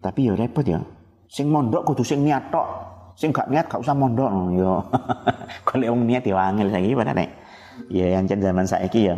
Tapi 0.00 0.20
ya 0.30 0.32
repot 0.36 0.64
ya. 0.64 0.80
Sing 1.26 1.50
mondok 1.50 1.82
kudu 1.90 2.04
sing 2.04 2.22
niat 2.22 2.52
tok. 2.52 2.68
Sing 3.16 3.32
gak 3.32 3.48
niat 3.48 3.68
gak 3.68 3.80
usah 3.80 3.96
mondok 3.96 4.28
yo. 4.60 4.84
Kalau 5.64 5.96
wong 5.96 6.04
niat 6.04 6.24
ya 6.28 6.36
wangil 6.36 6.68
saiki 6.68 6.92
padahal 6.92 7.16
nek. 7.24 7.30
Ya 7.88 8.06
yang 8.20 8.28
zaman 8.28 8.68
saiki 8.68 9.08
ya 9.08 9.16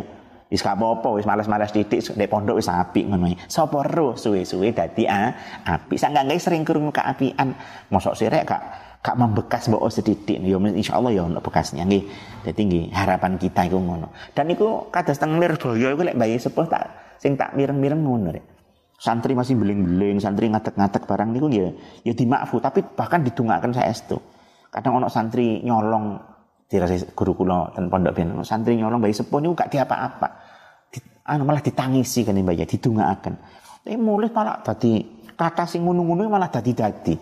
Wis 0.53 0.61
gak 0.61 0.77
apa-apa, 0.77 1.17
wis 1.17 1.25
males-males 1.25 1.73
titik 1.73 2.05
nek 2.13 2.29
pondok 2.29 2.61
wis 2.61 2.69
apik 2.69 3.09
ngono. 3.09 3.25
Sapa 3.49 3.81
ro 3.81 4.13
suwe-suwe 4.13 4.69
dadi 4.69 5.09
ah, 5.09 5.33
apik. 5.65 5.97
Sak 5.97 6.13
gak 6.13 6.29
sering 6.37 6.61
krungu 6.61 6.93
keapian. 6.93 7.57
Mosok 7.89 8.13
sirek 8.13 8.45
gak 8.45 8.61
gak 9.01 9.17
membekas 9.17 9.65
mbok 9.73 9.89
sedidik 9.89 10.37
ya 10.45 10.61
insyaallah 10.61 11.09
ya 11.09 11.25
ono 11.25 11.41
bekasnya 11.41 11.89
nggih. 11.89 12.05
Dadi 12.45 12.61
nggih 12.69 12.83
harapan 12.93 13.41
kita 13.41 13.65
iku 13.65 13.81
ngono. 13.81 14.13
Dan 14.37 14.53
iku 14.53 14.93
kados 14.93 15.17
teng 15.17 15.41
Lirboyo 15.41 15.89
iku 15.89 16.05
lek 16.05 16.21
bayi 16.21 16.37
sepuh 16.37 16.69
tak 16.69 17.17
sing 17.17 17.33
tak 17.33 17.57
mireng-mireng 17.57 18.05
ngono 18.05 18.29
rek. 18.37 18.45
Santri 19.01 19.33
masih 19.33 19.57
beling-beling, 19.57 20.21
santri 20.21 20.53
ngatek-ngatek 20.53 21.09
barang 21.09 21.33
niku 21.33 21.49
ya 21.49 21.73
ya 22.05 22.13
dimaafu 22.13 22.61
tapi 22.61 22.85
bahkan 22.93 23.25
didongaaken 23.25 23.73
saestu. 23.73 24.21
Kadang 24.69 25.01
ono 25.01 25.09
santri 25.09 25.65
nyolong 25.65 26.29
dirasa 26.69 27.09
guru 27.17 27.33
kula 27.33 27.73
dan 27.73 27.89
pondok 27.89 28.13
ben 28.13 28.37
santri 28.45 28.77
nyolong 28.77 29.01
bayi 29.01 29.17
sepuh 29.17 29.41
niku 29.41 29.53
gak 29.57 29.73
diapa-apa 29.73 30.42
anu 31.23 31.47
malah 31.47 31.63
ditangisi 31.63 32.27
kan 32.27 32.35
mbak 32.35 32.55
ya 32.59 32.65
didongaaken 32.67 33.33
tapi 33.83 33.95
mulai 33.99 34.31
malah 34.31 34.59
tadi 34.63 35.03
kata 35.33 35.67
sing 35.67 35.83
ngono-ngono 35.83 36.29
malah 36.29 36.47
dadi-dadi. 36.47 37.15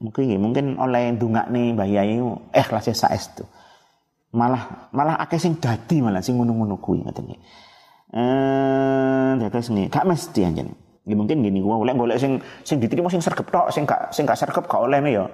Mungkin 0.00 0.40
mungkin 0.40 0.80
oleh 0.80 1.12
nih 1.12 1.76
mbak 1.76 1.88
Yai 1.92 2.16
ikhlas 2.56 2.88
ya 2.88 2.94
saestu 2.96 3.44
malah 4.30 4.88
malah 4.94 5.18
akeh 5.18 5.36
sing 5.42 5.58
dadi 5.58 5.98
malah 6.00 6.22
sing 6.22 6.38
ngono-ngono 6.38 6.78
kuwi 6.78 7.02
ngoten 7.02 7.34
eh 7.34 9.30
dados 9.42 9.68
nih 9.74 9.90
gak 9.90 10.06
mesti 10.06 10.40
anjen. 10.46 10.70
Ya 11.08 11.14
mungkin 11.18 11.42
gini 11.42 11.58
gua 11.58 11.82
oleh 11.82 11.96
golek 11.98 12.22
sing 12.22 12.38
sing 12.62 12.78
diterima 12.78 13.10
sing 13.10 13.20
sergep 13.20 13.50
tok 13.50 13.74
sing 13.74 13.82
gak 13.84 14.14
sing 14.14 14.22
gak 14.24 14.38
sergep 14.38 14.64
gak 14.70 14.80
oleh 14.80 15.02
ya 15.10 15.26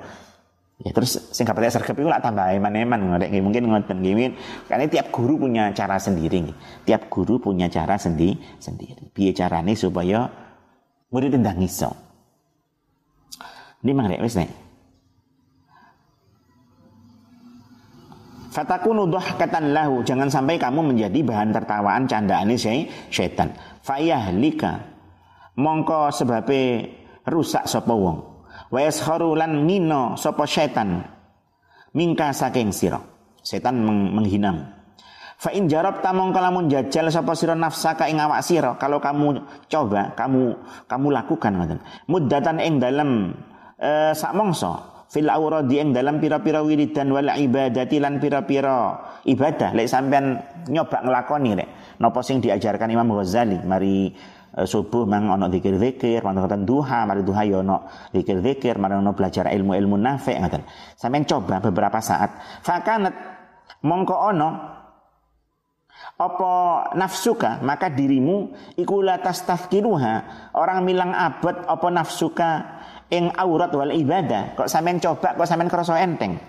Ya 0.77 0.93
terus 0.93 1.17
sing 1.33 1.49
kapate 1.49 1.73
sergap 1.73 1.97
iku 1.97 2.13
lak 2.13 2.21
tambah 2.21 2.53
eman-eman 2.53 3.01
ngorek 3.09 3.33
mungkin 3.41 3.65
ngoten 3.73 3.97
nggih. 3.97 4.37
Karena 4.69 4.85
tiap 4.85 5.09
guru 5.09 5.41
punya 5.41 5.73
cara 5.73 5.97
sendiri. 5.97 6.53
Tiap 6.85 7.09
guru 7.09 7.41
punya 7.41 7.65
cara 7.73 7.97
sendi 7.97 8.37
sendiri. 8.61 9.09
Piye 9.09 9.33
carane 9.33 9.73
supaya 9.73 10.29
murid 11.09 11.33
ndang 11.33 11.65
iso. 11.65 11.97
Ini 13.81 13.93
mang 13.97 14.13
wis 14.21 14.37
nek. 14.37 14.53
Fatakunu 18.53 19.09
dhahkatan 19.09 19.73
lahu. 19.73 20.05
Jangan 20.05 20.29
sampai 20.29 20.61
kamu 20.61 20.93
menjadi 20.93 21.25
bahan 21.25 21.57
tertawaan 21.57 22.05
candaan 22.05 22.53
ini 22.53 22.89
syaitan. 23.09 23.53
Fayahlika. 23.81 24.93
Mongko 25.57 26.13
sebabe 26.13 26.93
rusak 27.25 27.65
sapa 27.65 27.97
wong 27.97 28.36
wa 28.73 28.81
yaskharu 28.83 29.37
lan 29.39 29.67
ngino 29.67 30.19
sapa 30.19 30.47
setan 30.47 31.03
mingka 31.93 32.33
saking 32.35 32.71
sira. 32.71 33.01
Setan 33.47 33.79
meng 33.79 34.11
menghinamu 34.11 34.77
fa 35.37 35.53
in 35.53 35.69
jarabta 35.69 36.17
mongko 36.17 36.41
lamun 36.41 36.65
jajal 36.73 37.13
sapa 37.13 37.37
sira 37.37 37.53
nafsaka 37.53 38.09
ing 38.09 38.17
awak 38.17 38.41
sira 38.41 38.81
kalau 38.81 38.99
kamu 38.99 39.45
coba 39.69 40.17
kamu 40.17 40.57
kamu 40.89 41.07
lakukan 41.13 41.53
ngoten. 41.53 41.79
Muddatan 42.09 42.57
ing 42.59 42.81
dalem 42.81 43.37
uh, 43.77 44.13
sak 44.17 44.33
mongso 44.33 45.05
fil 45.13 45.29
awradi 45.29 45.79
ing 45.79 45.95
dalam 45.95 46.19
pira-pira 46.19 46.65
wiridan 46.65 47.13
wal 47.13 47.29
ibadati 47.29 48.01
lan 48.01 48.19
pira-pira 48.19 48.97
ibadah. 49.29 49.77
Lek 49.77 49.87
sampean 49.87 50.41
nyoba 50.73 51.05
nglakoni 51.05 51.51
rek 51.53 51.69
napa 52.01 52.25
sing 52.25 52.41
diajarkan 52.41 52.89
Imam 52.91 53.13
Ghazali? 53.13 53.61
Mari 53.61 53.97
Eh, 54.09 54.36
subuh 54.65 55.05
mang 55.05 55.29
ono 55.29 55.53
zikir-zikir, 55.53 56.25
ngoten 56.25 56.65
duha, 56.65 57.05
mari 57.05 57.21
duha 57.21 57.45
yo 57.45 57.61
ya 57.61 57.67
ono 57.67 57.77
zikir-zikir, 58.17 58.81
mari 58.81 58.97
ono 58.97 59.13
belajar 59.13 59.53
ilmu-ilmu 59.53 60.01
nafi 60.01 60.33
ngoten. 60.41 60.65
Sampeyan 60.97 61.29
coba 61.29 61.61
beberapa 61.61 62.01
saat. 62.01 62.63
Fakanat 62.65 63.13
mongko 63.85 64.17
ono 64.17 64.51
apa 66.17 66.53
nafsuka 66.97 67.61
maka 67.61 67.93
dirimu 67.93 68.49
iku 68.81 69.05
la 69.05 69.21
tastafkiruha 69.21 70.15
orang 70.57 70.81
milang 70.81 71.13
abad 71.13 71.69
apa 71.69 71.87
nafsuka 71.93 72.51
ing 73.13 73.29
aurat 73.37 73.69
wal 73.77 73.93
ibadah 73.93 74.57
kok 74.57 74.69
sampean 74.69 74.97
coba 74.97 75.37
kok 75.37 75.45
sampean 75.45 75.69
krasa 75.69 76.01
enteng 76.01 76.41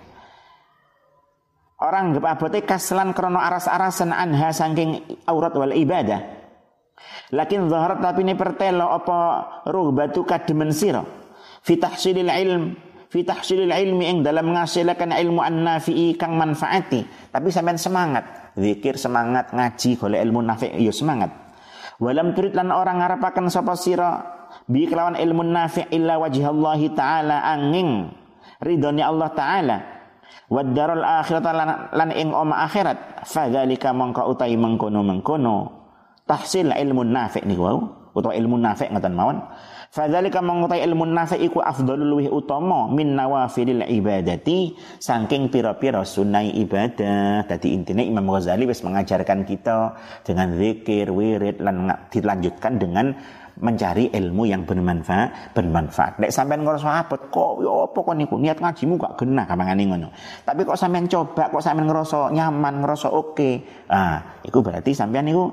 orang 1.83 2.15
gep 2.15 2.23
abote 2.23 2.63
kaslan 2.63 3.11
krono 3.11 3.43
aras-arasan 3.43 4.15
anha 4.15 4.55
saking 4.55 5.03
aurat 5.27 5.51
wal 5.51 5.75
ibadah 5.75 6.36
Lakin 7.35 7.67
zaharat 7.67 7.99
tapi 7.99 8.23
ini 8.23 8.33
pertelo 8.33 8.87
apa 8.87 9.17
batu 9.91 10.23
kademen 10.23 10.71
sira? 10.71 11.03
Fi 11.61 11.75
tahsilil 11.75 12.31
ilm 12.31 12.63
fi 13.07 13.23
tahsilil 13.23 13.71
ilmi 13.71 14.05
ing 14.07 14.17
dalam 14.23 14.51
menghasilkan 14.51 15.11
ilmu 15.11 15.43
an-nafi'i 15.43 16.15
kang 16.15 16.35
manfaati. 16.35 17.31
Tapi 17.31 17.47
sampean 17.51 17.79
semangat, 17.79 18.55
zikir 18.55 18.95
semangat, 18.99 19.51
ngaji 19.51 19.99
golek 19.99 20.21
ilmu 20.23 20.39
nafi' 20.43 20.79
yo 20.79 20.91
ya 20.91 20.93
semangat. 20.95 21.31
Walam 21.97 22.37
turid 22.37 22.53
lan 22.53 22.69
orang 22.69 23.01
ngarapaken 23.01 23.49
sapa 23.49 23.73
sira 23.73 24.21
bi 24.69 24.85
kelawan 24.85 25.17
ilmu 25.17 25.43
nafi' 25.43 25.89
illa 25.91 26.19
Allah 26.21 26.81
taala 26.93 27.37
angin 27.43 28.11
ridhoni 28.61 29.01
Allah 29.01 29.29
taala. 29.33 29.77
Wad 30.47 30.71
darul 30.71 31.03
akhirat 31.03 31.43
lan, 31.43 31.91
lan 31.91 32.09
ing 32.15 32.31
oma 32.31 32.63
akhirat. 32.63 33.27
Fadzalika 33.27 33.91
mongko 33.91 34.31
utai 34.31 34.55
mengkono 34.55 35.03
mengkono 35.03 35.86
tahsil 36.27 36.75
ilmu 36.75 37.07
nafi' 37.07 37.47
niku 37.47 37.63
wau. 37.63 37.79
Utawa 38.17 38.33
ilmu 38.33 38.57
nafi' 38.59 38.89
ngoten 38.91 39.13
mawon. 39.13 39.37
Fadzalika 39.87 40.43
mengutai 40.43 40.83
ilmu 40.83 41.07
nafi' 41.07 41.39
iku 41.47 41.63
afdhalul 41.63 42.17
luwih 42.17 42.27
utama 42.27 42.91
min 42.91 43.15
nawafilil 43.15 43.87
ibadati 43.87 44.75
saking 44.99 45.47
pira-pira 45.47 46.03
sunai 46.03 46.51
ibadah. 46.59 47.47
Dadi 47.47 47.71
intine 47.71 48.03
Imam 48.03 48.27
Ghazali 48.27 48.67
wis 48.67 48.83
mengajarkan 48.83 49.47
kita 49.47 49.95
dengan 50.27 50.51
zikir 50.59 51.07
wirid 51.07 51.63
lan 51.63 51.87
dilanjutkan 52.11 52.75
dengan 52.75 53.15
mencari 53.57 54.13
ilmu 54.13 54.45
yang 54.45 54.69
bermanfaat 54.69 55.57
bermanfaat. 55.57 56.21
Nek 56.21 56.29
sampean 56.29 56.61
ngerasa 56.61 57.01
abot 57.01 57.21
kok 57.33 57.51
yo 57.63 57.89
apa 57.89 57.97
kok 57.97 58.15
niku? 58.17 58.35
Niat 58.37 58.61
ngajimu 58.61 59.01
gak 59.01 59.13
genah 59.17 59.45
kamangane 59.49 59.83
ngono. 59.89 60.09
Tapi 60.45 60.61
kok 60.61 60.77
sampean 60.77 61.09
coba 61.09 61.49
kok 61.49 61.63
sampean 61.63 61.89
ngerasa 61.89 62.29
nyaman 62.33 62.85
ngerasa 62.85 63.07
oke? 63.09 63.33
Okay. 63.33 63.53
ah 63.89 64.21
iku 64.45 64.61
berarti 64.61 64.93
sampean 64.93 65.25
niku 65.25 65.49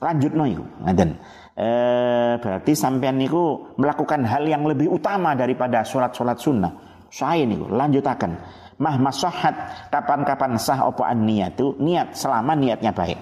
lanjut 0.00 0.32
no 0.36 0.44
iku 0.44 0.64
ngaten. 0.84 1.10
Eh, 1.56 2.34
berarti 2.36 2.72
sampean 2.76 3.16
niku 3.16 3.72
melakukan 3.80 4.28
hal 4.28 4.44
yang 4.44 4.68
lebih 4.68 4.92
utama 4.92 5.32
daripada 5.32 5.80
sholat-sholat 5.80 6.36
sunnah. 6.36 6.72
Saya 7.08 7.48
niku. 7.48 7.72
Lanjutakan. 7.72 8.36
Mah 8.76 8.96
masahat 9.00 9.88
kapan-kapan 9.88 10.60
sah 10.60 10.84
opo 10.84 11.00
an 11.00 11.24
niatu 11.24 11.80
niat 11.80 12.12
selama 12.12 12.52
niatnya 12.52 12.92
baik. 12.92 13.16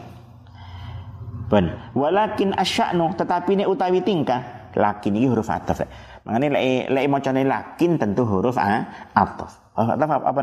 Ben. 1.46 1.70
Walakin 1.94 2.58
asya'nu 2.58 3.14
tetapi 3.14 3.54
ini 3.54 3.64
utawi 3.70 4.02
tingkah. 4.02 4.72
Lakin 4.74 5.14
ini 5.14 5.30
huruf 5.30 5.46
ataf 5.46 5.86
makanya 6.24 6.56
lek 6.56 6.88
lek 6.88 7.06
macane 7.06 7.42
lakin 7.44 8.00
tentu 8.00 8.24
huruf 8.24 8.56
a 8.56 8.80
ataf 9.12 9.76
huruf 9.76 10.00
apa, 10.00 10.24
apa 10.24 10.40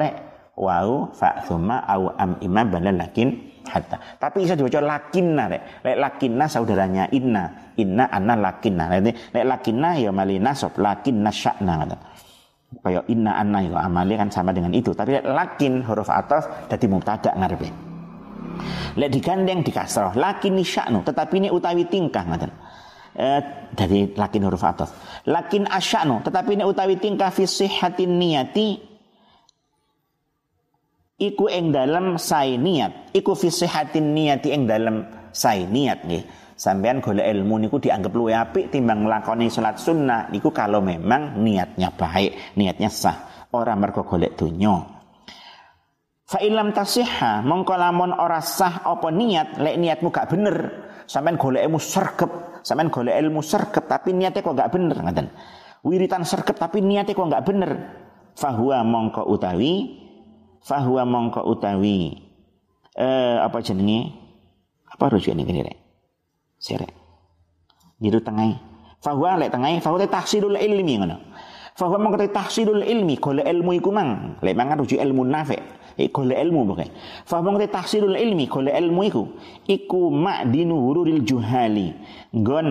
wau 0.53 1.09
fa 1.09 1.41
thumma 1.41 1.81
au 1.89 2.13
am 2.13 2.37
imam 2.45 2.69
lakin 2.69 3.33
hatta. 3.67 3.97
Tapi 4.17 4.45
bisa 4.45 4.57
dibaca 4.57 4.79
lakinna 4.81 5.49
rek. 5.51 5.85
Lek 5.85 5.97
lakinna 5.97 6.45
saudaranya 6.49 7.09
inna. 7.13 7.73
Inna 7.77 8.09
anna 8.09 8.33
lakinna. 8.37 8.89
Lek 9.01 9.45
lakinna 9.45 9.97
ya 9.97 10.09
mali 10.09 10.37
nasab 10.41 10.77
lakinna 10.77 11.29
sya'na 11.29 11.73
kata. 11.85 11.97
Kayak 12.71 13.03
inna 13.11 13.31
anna 13.35 13.59
ya 13.59 13.83
amali 13.83 14.15
kan 14.15 14.29
sama 14.31 14.55
dengan 14.55 14.71
itu. 14.71 14.95
Tapi 14.95 15.21
lek 15.21 15.25
lakin 15.27 15.85
huruf 15.85 16.07
ataf 16.07 16.69
dadi 16.71 16.85
mubtada 16.87 17.35
ngarepe. 17.35 17.91
Lek 18.99 19.09
digandeng 19.09 19.63
di 19.63 19.71
kasroh, 19.71 20.11
lakin 20.19 20.59
sya'nu, 20.59 21.01
tetapi 21.07 21.39
ini 21.39 21.49
utawi 21.49 21.87
tingkah 21.87 22.27
ngoten. 22.27 22.51
Eh, 23.11 23.41
dari 23.75 24.11
lakin 24.15 24.41
huruf 24.47 24.63
atas. 24.63 24.91
Lakin 25.27 25.67
asya'nu, 25.67 26.23
tetapi 26.23 26.59
ini 26.59 26.63
utawi 26.63 26.95
tingkah 26.99 27.31
fi 27.31 27.43
sihhatin 27.43 28.19
niyati 28.19 28.90
iku 31.21 31.45
ing 31.45 31.69
dalam 31.69 32.17
sai 32.17 32.57
niat, 32.57 33.13
iku 33.13 33.37
fi 33.37 33.53
sihhatin 33.53 34.17
niyati 34.17 34.49
ing 34.49 34.65
dalam 34.65 35.05
sai 35.29 35.69
niat 35.69 36.09
nggih. 36.09 36.23
Sampean 36.57 37.01
golek 37.01 37.25
ilmu 37.25 37.57
niku 37.57 37.81
dianggap 37.81 38.13
luwe 38.13 38.37
apik 38.37 38.69
timbang 38.69 39.05
nglakoni 39.05 39.49
salat 39.49 39.81
sunnah. 39.81 40.29
Niku 40.29 40.53
kalau 40.53 40.81
memang 40.81 41.41
niatnya 41.41 41.89
baik, 41.89 42.53
niatnya 42.53 42.89
sah, 42.89 43.49
orang 43.53 43.81
mergo 43.81 44.05
golek 44.05 44.37
donya. 44.37 45.01
Fa 46.31 46.37
ilam 46.39 46.71
tasihha 46.71 47.41
mongko 47.43 47.75
lamun 47.75 48.13
ora 48.15 48.39
sah 48.39 48.85
apa 48.87 49.09
niat 49.11 49.59
lek 49.59 49.75
niatmu 49.75 50.15
gak 50.15 50.31
bener 50.31 50.55
sampean 51.03 51.35
golek 51.35 51.67
ilmu 51.67 51.75
sergep 51.75 52.63
sampean 52.63 52.87
golek 52.87 53.19
ilmu 53.19 53.43
sergep 53.43 53.83
tapi 53.83 54.15
niatnya 54.15 54.39
kok 54.39 54.55
gak 54.55 54.71
bener 54.71 54.95
ngaten 54.95 55.27
wiritan 55.83 56.23
sergep 56.23 56.55
tapi 56.55 56.79
niatnya 56.79 57.17
kok 57.17 57.27
gak 57.27 57.43
bener. 57.43 57.71
Fahuwa 58.31 58.79
mongko 58.87 59.27
utawi 59.27 60.00
fahuwa 60.61 61.03
mongko 61.05 61.41
utawi 61.45 62.17
eh 62.97 63.37
apa 63.41 63.61
jenenge? 63.61 64.13
Apa 64.91 65.09
rujuk 65.09 65.33
ini 65.33 65.47
kira 65.47 65.73
sirek 66.61 66.91
niru 68.03 68.21
tengah 68.21 68.59
fahuwa 69.01 69.41
lek 69.41 69.49
tengah 69.49 69.81
fahuwa 69.81 70.05
tahsilul 70.05 70.57
ilmi 70.57 70.93
ngono. 71.01 71.17
Fahuwa 71.71 71.97
mongko 72.03 72.29
tahsilul 72.29 72.83
ilmi 72.83 73.17
golek 73.17 73.47
ilmu 73.47 73.71
iku 73.79 73.89
mang. 73.89 74.37
Lek 74.43 74.53
mangan 74.53 74.83
rujuk 74.83 74.99
ilmu 74.99 75.23
nafi' 75.23 75.81
eh, 75.97 76.09
golek 76.11 76.37
ilmu 76.37 76.67
pokoke. 76.67 76.85
Fa 77.25 77.39
mong 77.41 77.57
tahsilul 77.67 78.15
ilmi 78.15 78.45
golek 78.47 78.75
ilmu 78.75 79.01
iku 79.07 79.23
iku 79.67 80.11
ma'dinu 80.11 80.75
hururil 80.75 81.23
juhali. 81.23 81.95
Nggon 82.35 82.67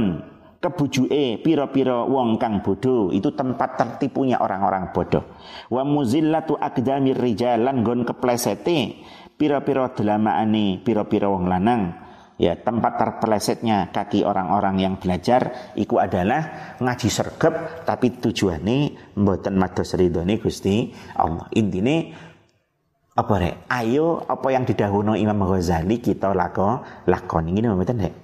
kebujuke 0.61 1.41
pira-pira 1.41 2.05
wong 2.05 2.37
kang 2.37 2.61
bodoh 2.61 3.09
itu 3.11 3.33
tempat 3.33 3.81
tertipunya 3.81 4.37
orang-orang 4.37 4.93
bodoh 4.93 5.25
wa 5.73 5.83
muzillatu 5.89 6.61
aqdamir 6.61 7.17
rijal 7.17 7.65
lan 7.65 7.81
nggon 7.81 8.05
keplesete 8.05 9.01
pira-pira 9.41 9.89
delamaane 9.97 10.85
pira-pira 10.85 11.33
wong 11.33 11.49
lanang. 11.49 12.13
Ya 12.41 12.57
tempat 12.57 12.97
terpelesetnya 12.97 13.93
kaki 13.93 14.25
orang-orang 14.25 14.81
yang 14.81 14.95
belajar 14.97 15.73
iku 15.77 16.01
adalah 16.01 16.73
ngaji 16.81 17.09
sergep 17.13 17.85
tapi 17.85 18.17
tujuannya 18.17 19.13
mboten 19.13 19.61
mados 19.61 19.93
ridhone 19.93 20.41
Gusti 20.41 20.89
Allah. 21.21 21.53
Intine 21.53 22.17
apa 23.13 23.35
rek? 23.37 23.69
Ayo 23.69 24.25
apa 24.25 24.49
yang 24.57 24.65
didahului 24.65 25.21
Imam 25.21 25.45
Ghazali 25.45 26.01
kita 26.01 26.33
lako 26.33 26.81
lakon 27.13 27.53
ini 27.53 27.61
mboten 27.69 28.09
rek? 28.09 28.15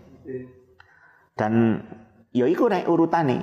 Dan 1.37 1.85
ya 2.37 2.45
iku 2.45 2.69
rek 2.69 2.85
urutane. 2.85 3.41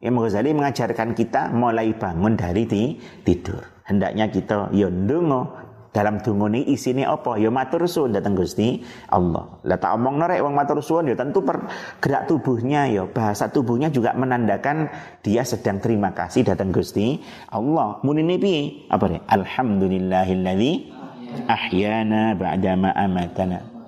Imam 0.00 0.24
Ghazali 0.24 0.56
mengajarkan 0.56 1.12
kita 1.12 1.52
mulai 1.52 1.92
bangun 1.92 2.32
dari 2.32 2.64
di, 2.64 2.96
tidur. 3.20 3.60
Hendaknya 3.84 4.32
kita 4.32 4.72
ya 4.72 4.88
ndonga 4.88 5.68
dalam 5.92 6.24
isi 6.24 6.72
isine 6.72 7.04
apa? 7.04 7.36
Ya 7.36 7.52
matur 7.52 7.84
suwun 7.84 8.16
datang 8.16 8.32
Gusti 8.32 8.80
Allah. 9.12 9.60
Lah 9.60 9.76
tak 9.76 10.00
omong 10.00 10.24
rek 10.24 10.40
wong 10.40 10.56
matur 10.56 10.80
suwun 10.80 11.12
ya 11.12 11.18
tentu 11.20 11.44
per 11.44 11.68
gerak 12.00 12.32
tubuhnya 12.32 12.88
ya 12.88 13.04
bahasa 13.04 13.52
tubuhnya 13.52 13.92
juga 13.92 14.16
menandakan 14.16 14.88
dia 15.20 15.44
sedang 15.44 15.76
terima 15.84 16.16
kasih 16.16 16.48
datang 16.48 16.72
Gusti 16.72 17.20
Allah. 17.52 18.00
Munine 18.00 18.40
piye? 18.40 18.88
Apa 18.88 19.04
rek? 19.04 19.20
Alhamdulillahilladzi 19.28 20.72
ahyana 21.44 22.32
ba'dama 22.40 22.90
amatana 22.96 23.80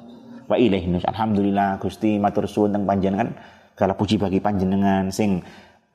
wa 0.53 0.57
ilaihi 0.61 1.01
alhamdulillah 1.09 1.81
Gusti 1.81 2.21
matur 2.21 2.45
suwun 2.45 2.77
teng 2.77 2.85
panjenengan 2.85 3.33
kala 3.75 3.97
puji 3.97 4.21
bagi 4.21 4.39
panjenengan 4.39 5.09
sing 5.09 5.41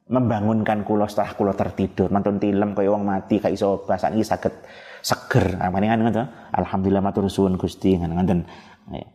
membangunkan 0.07 0.87
kulo 0.87 1.05
setelah 1.05 1.35
kulo 1.35 1.51
tertidur. 1.51 2.07
Mantun 2.11 2.39
tilem 2.39 2.71
kaya 2.71 2.89
wong 2.95 3.03
mati 3.03 3.43
kayak 3.43 3.55
iso 3.55 3.83
bahasa 3.83 4.07
ini 4.11 4.23
sakit 4.23 4.53
seger. 5.03 5.59
Apa 5.59 5.77
nih 5.83 5.89
kan 5.91 6.27
alhamdulillah 6.55 7.03
matur 7.03 7.27
suwun 7.27 7.59
Gusti. 7.59 7.99
Ngoten 7.99 8.39
ya. 8.91 9.07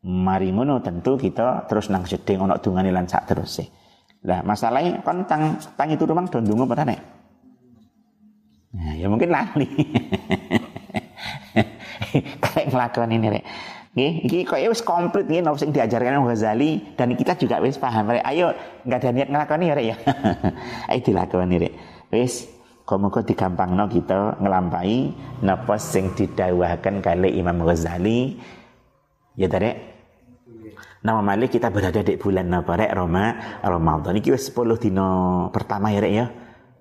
mari 0.00 0.48
ngono 0.48 0.80
tentu 0.80 1.20
kita 1.20 1.68
terus 1.68 1.92
nang 1.92 2.08
jeding 2.08 2.40
ana 2.40 2.56
dungane 2.56 2.88
lan 2.88 3.04
sak 3.04 3.28
terus 3.28 3.60
lah 4.24 4.40
masalahnya 4.40 5.04
kan 5.04 5.28
tang 5.28 5.60
tang 5.76 5.92
itu 5.92 6.08
rumah 6.08 6.24
don 6.24 6.40
dungo 6.40 6.64
pada 6.64 6.88
nah, 6.88 6.96
ya 8.96 9.08
mungkin 9.12 9.28
lali. 9.28 9.68
Kayak 12.40 12.66
ngelakuin 12.72 13.12
ini 13.12 13.28
rek 13.28 13.44
Nggih, 13.90 14.12
iki 14.22 14.38
kok 14.46 14.62
wis 14.70 14.86
komplit 14.86 15.26
nggih 15.26 15.42
napa 15.42 15.58
sing 15.58 15.74
diajarkan 15.74 16.22
Ghazali 16.22 16.94
dan 16.94 17.10
kita 17.18 17.34
juga 17.34 17.58
wis 17.58 17.74
paham 17.74 18.14
rek. 18.14 18.22
Ayo 18.22 18.54
nggak 18.86 18.98
ada 19.02 19.10
niat 19.10 19.28
ngelakoni 19.34 19.64
ya 19.66 19.74
rek 19.74 19.86
ya. 19.86 19.96
Ayo 20.94 21.00
dilakoni 21.02 21.56
rek. 21.58 21.74
Wis 22.14 22.46
Muga 22.90 23.22
digampangno 23.22 23.86
kita 23.86 24.42
ngelampai 24.42 25.14
napa 25.46 25.78
sing 25.78 26.10
didawahkan 26.10 26.98
kali 26.98 27.38
Imam 27.38 27.62
Ghazali. 27.62 28.34
Ya 29.38 29.46
rek. 29.46 29.76
Nama 31.06 31.22
malik 31.22 31.54
kita 31.54 31.70
berada 31.70 32.02
di 32.02 32.18
bulan 32.18 32.50
napa 32.50 32.74
rek 32.74 32.90
Roma 32.90 33.58
Ramadan. 33.62 34.18
Iki 34.18 34.34
wis 34.34 34.50
10 34.50 34.82
dino 34.82 35.10
pertama 35.54 35.94
ya 35.94 36.02
rek 36.02 36.14
ya. 36.18 36.26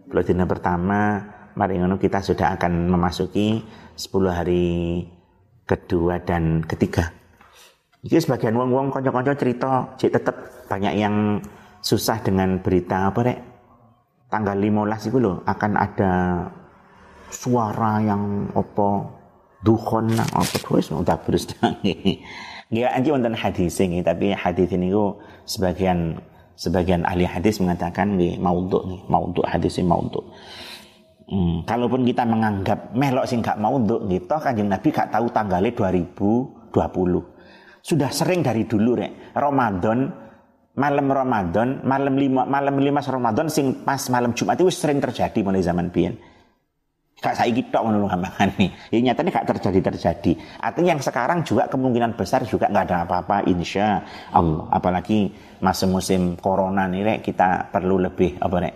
10 0.09 0.29
dino 0.33 0.49
pertama 0.49 1.21
mari 1.53 1.77
ngono 1.77 2.01
kita 2.01 2.25
sudah 2.25 2.57
akan 2.57 2.89
memasuki 2.89 3.61
10 3.93 4.09
hari 4.33 5.05
kedua 5.69 6.17
dan 6.25 6.65
ketiga. 6.65 7.13
Jadi 8.01 8.17
sebagian 8.25 8.58
wong-wong 8.58 8.89
konco-konco 8.89 9.38
cerita, 9.38 9.93
cek 10.01 10.12
tetap 10.17 10.36
banyak 10.65 10.97
yang 10.97 11.38
susah 11.86 12.17
dengan 12.25 12.58
berita 12.58 13.13
apa 13.13 13.19
rek? 13.21 13.39
Tanggal 14.34 14.58
15 14.58 15.10
itu 15.13 15.17
loh 15.21 15.45
akan 15.45 15.71
ada 15.77 16.13
suara 17.29 18.01
yang 18.01 18.49
apa 18.58 18.89
dukhon 19.62 20.15
apa 20.17 20.58
terus 20.63 20.89
udah 20.89 21.17
terus 21.21 21.45
Nggak 22.69 22.91
anji 22.93 23.10
wonten 23.10 23.34
hadis 23.34 23.82
ini, 23.82 24.05
tapi 24.05 24.29
hadis 24.29 24.69
ini 24.69 24.93
ku 24.93 25.17
sebagian 25.49 26.21
sebagian 26.53 27.01
ahli 27.01 27.25
hadis 27.25 27.58
mengatakan 27.58 28.13
nggih 28.13 28.38
maudhu 28.38 28.86
nih, 28.86 29.01
maudhu 29.10 29.41
hadis 29.41 29.82
ini 29.82 29.89
maudhu. 29.89 30.21
Hmm, 31.29 31.61
kalaupun 31.61 32.01
kita 32.09 32.25
menganggap 32.25 32.89
melok 32.97 33.29
sing 33.29 33.45
gak 33.45 33.61
mau 33.61 33.77
untuk 33.77 34.01
gitu, 34.09 34.33
kanjeng 34.41 34.65
Nabi 34.65 34.89
gak 34.89 35.13
tahu 35.13 35.29
tanggalnya 35.29 35.69
2020. 35.77 36.73
Sudah 37.85 38.09
sering 38.09 38.41
dari 38.41 38.65
dulu 38.65 38.97
rek. 38.97 39.37
Ramadan, 39.37 40.09
malam 40.73 41.05
Ramadan, 41.05 41.85
malam 41.85 42.17
lima, 42.17 42.49
malam 42.49 42.81
lima 42.81 43.05
Ramadan 43.05 43.45
sing 43.45 43.85
pas 43.85 44.01
malam 44.09 44.33
Jumat 44.33 44.57
itu 44.57 44.73
sering 44.73 44.97
terjadi 44.97 45.39
mulai 45.45 45.61
zaman 45.61 45.93
biyen. 45.93 46.17
Gak 47.21 47.35
saya 47.37 47.53
gitu 47.53 47.77
ngono 47.77 48.09
nih. 48.57 48.89
Ya 48.89 48.97
nyatanya 49.13 49.29
gak 49.29 49.47
terjadi 49.53 49.93
terjadi. 49.93 50.31
Artinya 50.65 50.97
yang 50.97 51.03
sekarang 51.05 51.45
juga 51.45 51.69
kemungkinan 51.69 52.17
besar 52.17 52.41
juga 52.41 52.73
nggak 52.73 52.85
ada 52.89 52.97
apa-apa 53.05 53.45
insya 53.45 54.01
Allah. 54.33 54.65
Apalagi 54.73 55.29
masa 55.61 55.85
musim 55.85 56.41
corona 56.41 56.89
nih 56.89 57.05
rek, 57.05 57.19
kita 57.21 57.69
perlu 57.69 58.01
lebih 58.01 58.41
apa 58.41 58.55
rek? 58.65 58.75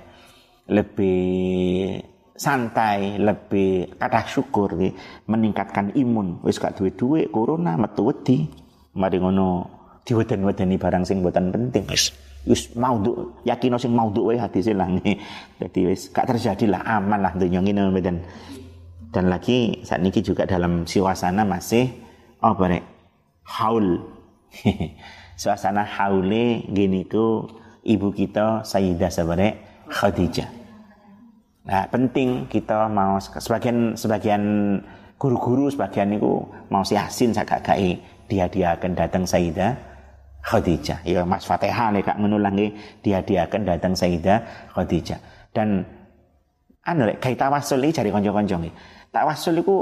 Lebih 0.70 2.13
santai, 2.34 3.22
lebih 3.22 3.94
kata 3.98 4.26
syukur 4.26 4.74
nih, 4.74 4.94
meningkatkan 5.30 5.94
imun. 5.94 6.42
Wis 6.42 6.58
gak 6.58 6.82
duwe-duwe 6.82 7.30
corona 7.30 7.78
metu 7.78 8.10
wedi. 8.10 8.50
Mari 8.94 9.18
ngono 9.22 9.70
diweden-wedeni 10.06 10.76
barang 10.78 11.04
sing 11.06 11.22
buatan 11.22 11.54
penting. 11.54 11.86
Wis 11.90 12.14
wis 12.44 12.76
maudhu, 12.76 13.38
yakin 13.48 13.80
sing 13.80 13.94
maudhu 13.94 14.30
wae 14.30 14.38
hadis 14.42 14.70
lah. 14.74 14.90
Jadi 15.62 15.80
wis 15.88 16.10
gak 16.10 16.34
terjadi 16.34 16.78
lah 16.78 16.82
aman 17.02 17.22
lah 17.22 17.34
dunya 17.38 17.62
ngene 17.62 17.94
mboten. 17.94 18.18
Dan 19.14 19.30
lagi 19.30 19.86
saat 19.86 20.02
ini 20.02 20.10
juga 20.26 20.50
dalam 20.50 20.90
suasana 20.90 21.46
masih 21.46 21.86
apa 22.42 22.64
rek? 22.66 22.84
Haul. 23.46 24.02
suasana 25.42 25.86
haule 25.86 26.66
gini 26.70 27.06
ku 27.10 27.46
ibu 27.82 28.14
kita 28.14 28.62
Sayyidah 28.62 29.10
Sabarek 29.10 29.54
Khadijah 29.90 30.63
Nah, 31.64 31.88
penting 31.88 32.52
kita 32.52 32.92
mau 32.92 33.16
sebagian 33.24 33.96
sebagian 33.96 34.44
guru-guru 35.16 35.72
sebagian 35.72 36.12
itu 36.12 36.44
mau 36.68 36.84
si 36.84 37.00
dia 38.28 38.46
dia 38.52 38.68
akan 38.76 38.92
datang 38.92 39.24
Sayyidah 39.24 39.72
Khadijah. 40.44 41.00
Ya 41.08 41.24
Mas 41.24 41.48
Fatihah 41.48 41.96
nih 41.96 42.04
kak 42.04 42.20
dia 43.00 43.24
dia 43.24 43.48
akan 43.48 43.62
datang 43.64 43.96
Sayyidah 43.96 44.70
Khadijah. 44.76 45.20
Dan 45.56 45.88
anu 46.84 47.08
lek 47.08 47.24
kayak 47.24 47.40
tawasul 47.40 47.80
iki 47.88 48.04
cari 48.04 48.12
konco-konco 48.12 48.60
nih. 48.60 48.74
Tawasul 49.08 49.64
itu 49.64 49.76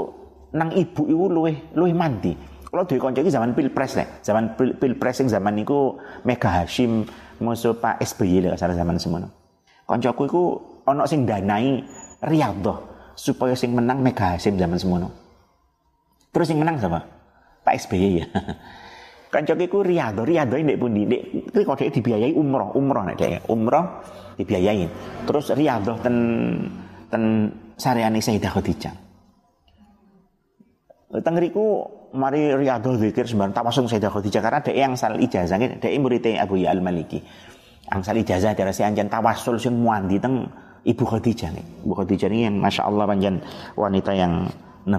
nang 0.54 0.70
ibu 0.70 1.02
ibu 1.10 1.24
luwih 1.26 1.74
luwih 1.74 1.94
mandi. 1.98 2.38
Kalau 2.70 2.86
duwe 2.86 3.02
konco 3.02 3.18
iki 3.20 3.34
zaman 3.34 3.58
Pilpres 3.58 3.98
nih, 3.98 4.08
zaman 4.22 4.54
pil, 4.54 4.78
Pilpres 4.78 5.18
yang 5.18 5.28
zaman 5.28 5.58
itu 5.58 5.98
Mega 6.22 6.62
Hashim 6.62 7.04
musuh 7.42 7.74
Pak 7.74 7.98
SBY 7.98 8.46
lek 8.46 8.54
salah 8.54 8.78
zaman 8.78 9.02
semono. 9.02 9.28
Koncoku 9.82 10.22
iku 10.30 10.44
ono 10.86 11.06
sing 11.06 11.26
danai 11.26 11.82
Riyadhah 12.22 12.78
supaya 13.18 13.54
sing 13.58 13.74
menang 13.74 14.00
Mega 14.00 14.34
Hasim 14.34 14.56
zaman 14.56 14.78
semono. 14.78 15.08
Terus 16.32 16.48
sing 16.48 16.58
menang 16.58 16.80
siapa? 16.80 17.00
Pak 17.62 17.74
SBY 17.86 18.10
ya. 18.18 18.26
Kancaku 19.32 19.64
iku 19.64 19.78
Riyadho, 19.80 20.28
Riyadho 20.28 20.60
ndek 20.60 20.76
pundi? 20.76 21.08
Ndek 21.08 21.64
kok 21.64 21.80
dhek 21.80 21.92
dibiayai 21.96 22.36
umroh, 22.36 22.76
umroh 22.76 23.00
nek 23.08 23.16
dhek 23.16 23.48
umroh 23.48 24.04
dibiayai. 24.36 24.84
Terus 25.24 25.56
Riyadho 25.56 25.96
ten 26.04 26.16
ten 27.08 27.48
sareane 27.80 28.20
Sayyidah 28.20 28.52
Khadijah. 28.52 28.94
Tengriku 31.24 31.64
mari 32.12 32.52
Riyadho 32.52 33.00
zikir 33.00 33.24
sembarang 33.24 33.56
tawasul 33.56 33.88
Sayyidah 33.88 34.12
Khadijah 34.12 34.40
karena 34.44 34.60
dhek 34.60 34.76
yang 34.76 34.92
sal 35.00 35.16
ijazah 35.16 35.56
dhek 35.80 35.92
murid 35.96 36.28
Abu 36.36 36.60
Ya 36.60 36.76
Al-Maliki. 36.76 37.24
Angsal 37.88 38.20
ijazah 38.20 38.52
dari 38.52 38.72
si 38.76 38.84
anjan 38.84 39.08
tawasul 39.08 39.56
sing 39.56 39.80
muandi 39.80 40.20
teng 40.20 40.48
Ibu 40.82 41.04
Khadijah 41.06 41.50
nih. 41.54 41.66
Ibu 41.86 41.94
Khadijah 41.94 42.28
ini 42.30 42.50
yang 42.50 42.56
masya 42.58 42.90
Allah 42.90 43.04
panjang 43.06 43.38
wanita 43.78 44.12
yang 44.14 44.50
nah 44.82 44.98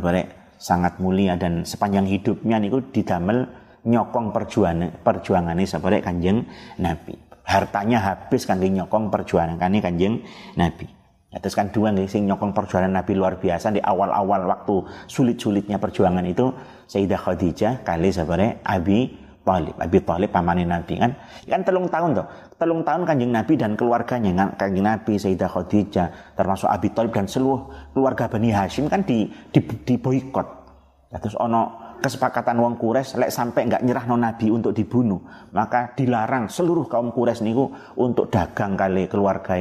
sangat 0.55 0.95
mulia 1.03 1.35
dan 1.35 1.67
sepanjang 1.67 2.07
hidupnya 2.07 2.55
niku 2.55 2.79
didamel 2.79 3.51
nyokong 3.83 4.31
perjuangan 4.31 5.03
perjuangan 5.03 5.59
ini 5.59 5.67
sebagai 5.67 5.99
kanjeng 5.99 6.47
Nabi. 6.79 7.19
Hartanya 7.43 7.99
habis 7.99 8.47
kan 8.47 8.63
nyokong 8.63 9.11
perjuangan 9.11 9.59
kan 9.59 9.75
kanjeng 9.75 10.23
Nabi. 10.55 10.87
Ya, 11.33 11.41
terus 11.41 11.57
kan 11.57 11.73
dua 11.73 11.89
nih 11.91 12.07
sing 12.07 12.29
nyokong 12.29 12.55
perjuangan 12.55 12.93
Nabi 12.93 13.17
luar 13.17 13.41
biasa 13.41 13.73
di 13.73 13.81
awal-awal 13.81 14.45
waktu 14.47 14.85
sulit-sulitnya 15.09 15.81
perjuangan 15.81 16.23
itu 16.29 16.53
Sayyidah 16.87 17.19
Khadijah 17.19 17.73
kali 17.81 18.13
sebagai 18.13 18.61
Abi 18.61 19.22
Talib. 19.43 19.75
Abi 19.75 19.99
Talib 20.01 20.31
pamanin 20.31 20.71
Nabi 20.71 20.95
kan. 20.97 21.11
Kan 21.43 21.61
telung 21.67 21.91
tahun 21.91 22.15
tuh. 22.15 22.27
Telung 22.55 22.81
tahun 22.81 23.03
kanjeng 23.03 23.31
Nabi 23.35 23.53
dan 23.59 23.75
keluarganya 23.75 24.31
kan 24.33 24.49
kanjeng 24.55 24.87
Nabi 24.87 25.19
Sayyidah 25.19 25.51
Khadijah 25.51 26.07
termasuk 26.39 26.71
Abi 26.71 26.89
Talib 26.95 27.11
dan 27.11 27.27
seluruh 27.27 27.67
keluarga 27.91 28.31
Bani 28.31 28.49
Hashim 28.49 28.87
kan 28.87 29.03
di 29.03 29.27
di, 29.51 29.59
di 29.59 29.95
boykot. 29.99 30.47
Ya, 31.13 31.21
terus 31.21 31.37
ono 31.37 31.83
kesepakatan 32.03 32.59
wong 32.59 32.75
Kures 32.75 33.15
lek 33.15 33.31
sampai 33.31 33.69
nggak 33.69 33.83
nyerah 33.87 34.03
non 34.09 34.27
Nabi 34.27 34.51
untuk 34.51 34.75
dibunuh 34.75 35.23
maka 35.55 35.95
dilarang 35.95 36.51
seluruh 36.51 36.83
kaum 36.91 37.15
Kures 37.15 37.39
niku 37.39 37.71
untuk 37.95 38.27
dagang 38.27 38.75
kali 38.75 39.07
keluarga 39.07 39.55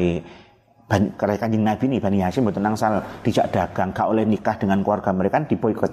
kali 0.91 1.37
kanjeng 1.39 1.63
Nabi 1.63 1.85
ini 1.87 2.03
Bani 2.03 2.19
Hashim 2.19 2.51
betul 2.51 2.67
nangsal 2.67 2.99
dijak 3.23 3.55
dagang 3.55 3.95
gak 3.95 4.11
oleh 4.11 4.27
nikah 4.27 4.59
dengan 4.59 4.83
keluarga 4.83 5.15
mereka 5.15 5.39
kan 5.39 5.47
diboikot 5.47 5.93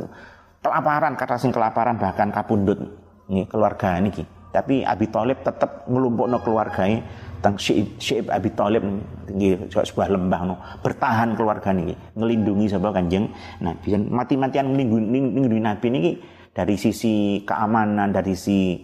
kelaparan 0.66 1.14
kata 1.14 1.36
sing 1.38 1.54
kelaparan 1.54 2.02
bahkan 2.02 2.34
kapundut 2.34 2.82
ini 3.30 3.46
keluarga 3.46 3.96
ini 4.02 4.12
tapi 4.50 4.82
Abi 4.82 5.06
Thalib 5.14 5.46
tetap 5.46 5.86
ngelumpukno 5.86 6.42
keluarga 6.42 6.90
ini 6.90 7.06
tentang 7.40 7.56
Syib 8.02 8.28
Abi 8.34 8.50
Thalib 8.52 8.84
tinggi 9.30 9.56
sebuah 9.70 10.10
lembah 10.10 10.42
no 10.44 10.56
bertahan 10.82 11.38
keluarga 11.38 11.72
ini 11.72 11.94
ngelindungi 12.18 12.66
sebuah 12.74 12.92
kanjeng 12.98 13.30
Nabi 13.62 13.96
mati-matian 14.10 14.74
ngelindungi 14.74 15.62
Nabi 15.62 15.88
ini 15.94 16.12
dari 16.60 16.76
sisi 16.76 17.40
keamanan, 17.46 18.12
dari 18.12 18.34
sisi 18.34 18.84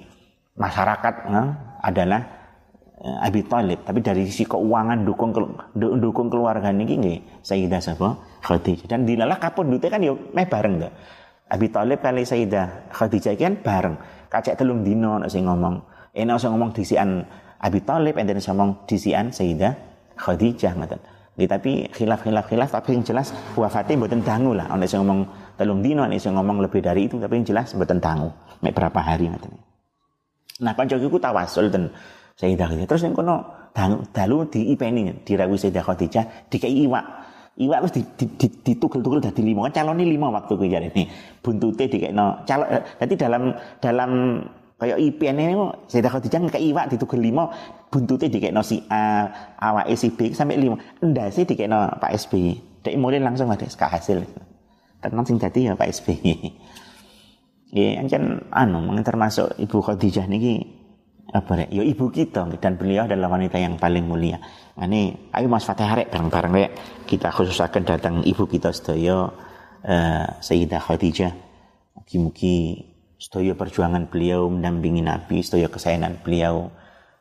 masyarakat 0.56 1.16
ya, 1.28 1.44
adalah 1.84 2.22
eh, 3.04 3.28
Abi 3.28 3.44
Thalib, 3.44 3.84
tapi 3.84 4.00
dari 4.00 4.24
sisi 4.24 4.48
keuangan 4.48 5.04
dukung 5.04 5.36
dukung 5.76 6.28
keluarga 6.32 6.72
niki 6.72 6.96
nggih 6.96 7.20
Sayyidah 7.44 7.82
sapa 7.84 8.16
Khadijah. 8.46 8.88
Dan 8.88 9.04
dilalah 9.04 9.42
kapundhute 9.42 9.92
kan 9.92 10.00
yo 10.00 10.16
meh 10.32 10.48
bareng 10.48 10.88
to. 10.88 10.90
Abi 11.52 11.68
Thalib 11.70 12.00
kali 12.00 12.24
Sayyidah 12.24 12.96
Khadijah 12.96 13.36
kan 13.36 13.60
bareng. 13.60 13.96
Kacek 14.32 14.60
telung 14.60 14.82
dino 14.86 15.22
nek 15.22 15.30
sing 15.32 15.46
ngomong. 15.46 15.82
Enak 16.16 16.38
sing 16.40 16.52
ngomong 16.56 16.72
disian 16.72 17.24
Abi 17.60 17.80
Thalib 17.84 18.16
enten 18.20 18.40
sing 18.42 18.56
ngomong 18.56 18.88
disian 18.90 19.32
Sayyidah 19.32 19.74
Khadijah 20.16 20.74
ngoten. 20.76 21.02
Nggih 21.36 21.50
tapi 21.52 21.72
khilaf-khilaf 21.92 22.48
khilaf 22.48 22.70
tapi 22.72 22.96
yang 22.96 23.04
jelas 23.04 23.36
wafatnya 23.60 24.00
mboten 24.00 24.24
dangu 24.24 24.56
lah. 24.56 24.72
Ana 24.72 24.88
sing 24.88 25.04
ngomong 25.04 25.46
telung 25.56 25.80
dino 25.80 26.04
nih 26.04 26.20
saya 26.20 26.36
ngomong 26.36 26.60
lebih 26.64 26.84
dari 26.84 27.08
itu 27.08 27.16
tapi 27.18 27.40
yang 27.40 27.48
jelas 27.48 27.72
mboten 27.74 28.00
tangu 28.04 28.30
mek 28.60 28.76
berapa 28.76 29.00
hari 29.00 29.32
ngoten 29.32 29.52
nah 30.64 30.72
kanca 30.76 30.96
iku 31.00 31.20
tawasul 31.20 31.68
ten 31.72 31.92
Sayyidah 32.36 32.68
Khadijah 32.68 32.88
terus 32.88 33.04
yang 33.08 33.16
kono 33.16 33.72
dalu 34.12 34.48
diipeni 34.52 35.24
dirawuhi 35.24 35.60
Sayyidah 35.60 35.84
Khadijah 35.84 36.24
dikai 36.52 36.72
iwak 36.88 37.06
iwak 37.56 37.88
wis 37.88 37.92
ditugel-tugel 38.64 39.24
dadi 39.24 39.42
lima. 39.42 39.68
Kan 39.70 39.84
calone 39.84 40.04
lima 40.04 40.28
waktu 40.32 40.54
kuwi 40.60 40.72
jarene 40.72 41.04
buntute 41.40 41.88
dikekno 41.88 42.44
calon 42.44 42.68
dadi 43.00 43.14
dalam 43.16 43.44
dalam 43.80 44.12
kayak 44.76 45.00
IPN 45.00 45.40
ini 45.40 45.56
Sayyidah 45.88 46.12
Khadijah 46.12 46.40
ngekek 46.44 46.64
iwak 46.68 46.86
ditugel 46.92 47.24
lima 47.24 47.48
buntute 47.88 48.28
dikekno 48.28 48.60
si 48.60 48.84
A 48.92 49.32
awake 49.60 49.96
si 49.96 50.12
B 50.12 50.36
sampai 50.36 50.60
lima. 50.60 50.76
Ndase 51.00 51.48
dikekno 51.48 51.96
Pak 52.00 52.12
SBY 52.12 52.76
Dek 52.86 53.02
mulai 53.02 53.18
langsung 53.18 53.50
ada 53.50 53.66
hasil. 53.66 54.22
Tenang 55.02 55.26
sing 55.26 55.42
dadi 55.42 55.66
ya 55.66 55.74
Pak 55.74 55.90
SBY. 55.90 56.54
Ya, 57.74 58.00
ancen 58.00 58.46
anu 58.54 58.80
termasuk 59.02 59.58
Ibu 59.58 59.82
Khadijah 59.82 60.30
niki 60.30 60.85
apa 61.36 61.68
ya? 61.68 61.82
Ya 61.82 61.84
ibu 61.84 62.08
kita 62.08 62.48
dan 62.64 62.80
beliau 62.80 63.04
adalah 63.04 63.28
wanita 63.28 63.60
yang 63.60 63.76
paling 63.76 64.08
mulia. 64.08 64.40
Ini 64.80 65.32
ayo 65.36 65.48
Mas 65.52 65.68
Fatih 65.68 65.84
Harek 65.84 66.08
bareng-bareng 66.08 66.54
rek 66.56 66.72
kita 67.04 67.28
khususakan 67.36 67.84
datang 67.84 68.24
ibu 68.24 68.48
kita 68.48 68.72
sedaya 68.72 69.28
uh, 69.84 70.26
Sayyidah 70.40 70.80
Khadijah. 70.80 71.34
Mugi-mugi 72.00 72.88
sedaya 73.20 73.52
perjuangan 73.52 74.08
beliau 74.08 74.48
mendampingi 74.48 75.04
Nabi, 75.04 75.44
sedaya 75.44 75.68
kesayangan 75.68 76.24
beliau 76.24 76.72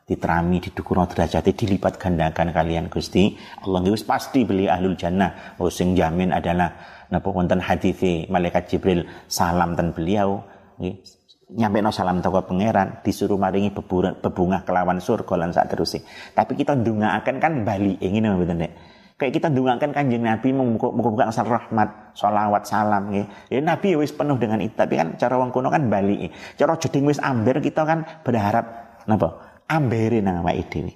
diterami 0.05 0.61
didukung 0.61 1.01
derajatnya 1.01 1.49
dilipat 1.57 1.97
gandakan 1.97 2.53
kalian 2.53 2.93
Gusti 2.93 3.33
Allah 3.65 3.81
wis 3.89 4.05
pasti 4.05 4.45
beli 4.45 4.69
ahlul 4.69 4.93
jannah 4.93 5.57
oh 5.57 5.73
sing 5.73 5.97
jamin 5.97 6.29
adalah 6.29 6.77
napa 7.09 7.25
wonten 7.33 7.57
hadis 7.57 8.29
malaikat 8.29 8.69
Jibril 8.69 9.01
salam 9.25 9.73
ten 9.73 9.97
beliau 9.97 10.45
nyampe 11.53 11.77
no 11.83 11.93
salam 11.93 12.25
toko 12.25 12.41
pangeran 12.41 13.05
disuruh 13.05 13.37
maringi 13.37 13.69
bebunga 13.69 14.65
kelawan 14.65 14.97
surga 14.97 15.33
lan 15.37 15.53
saat 15.53 15.69
terus 15.69 16.01
tapi 16.33 16.57
kita 16.57 16.73
akan 16.73 17.35
kan 17.37 17.53
bali 17.61 18.01
ingin 18.01 18.33
mboten 18.33 18.65
nek 18.65 18.71
kayak 19.15 19.31
kita 19.31 19.47
kan 19.53 19.91
kanjeng 19.95 20.27
Nabi 20.27 20.51
muka-muka 20.51 21.31
asal 21.31 21.47
rahmat, 21.47 22.11
sholawat, 22.19 22.67
salam 22.67 23.15
ya. 23.15 23.23
ya 23.47 23.63
Nabi 23.63 23.95
wis 23.95 24.11
penuh 24.11 24.35
dengan 24.35 24.59
itu, 24.59 24.75
tapi 24.75 24.99
kan 24.99 25.15
cara 25.15 25.39
wong 25.39 25.55
kuno 25.55 25.71
kan 25.71 25.87
bali. 25.87 26.27
Cara 26.59 26.75
jeding 26.75 27.07
wis 27.07 27.23
amber 27.23 27.63
kita 27.63 27.87
kan 27.87 28.03
berharap 28.27 28.99
napa? 29.07 29.55
ambere 29.65 30.21
nang 30.21 30.45
awake 30.45 30.69
dhewe. 30.69 30.93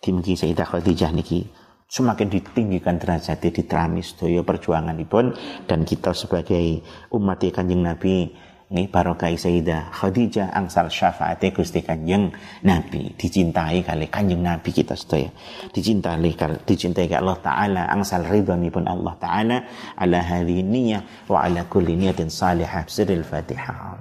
Mugi 0.00 0.34
Sayyidah 0.34 0.66
Khadijah 0.66 1.12
niki 1.12 1.46
semakin 1.90 2.32
ditinggikan 2.32 2.96
derajatnya 2.96 3.50
diterami 3.52 4.00
sedaya 4.00 4.40
perjuanganipun 4.46 5.36
dan 5.68 5.84
kita 5.84 6.16
sebagai 6.16 6.80
umat 7.12 7.42
Kanjeng 7.52 7.84
Nabi 7.84 8.32
ini 8.70 8.86
barokai 8.86 9.34
Sayyidah 9.34 9.90
Khadijah 9.90 10.54
angsal 10.54 10.86
syafaat 10.86 11.42
Gusti 11.50 11.82
Kanjeng 11.82 12.30
Nabi. 12.62 13.10
Dicintai 13.18 13.82
kali 13.82 14.06
Kanjeng 14.06 14.46
Nabi 14.46 14.70
kita 14.70 14.94
sedaya 14.94 15.26
dicintai 15.74 16.30
dicintai 16.62 17.10
Allah 17.10 17.34
taala. 17.42 17.90
Angsal 17.90 18.22
pun 18.70 18.86
Allah 18.86 19.14
taala. 19.18 19.58
Ala 19.98 20.22
hadhihi 20.22 20.62
niyyah 20.62 21.26
wa 21.26 21.42
ala 21.42 21.66
kulli 21.66 21.98
niyatin 21.98 22.30
salihah. 22.30 22.86
Sirril 22.86 23.26
Fatihah 23.26 24.00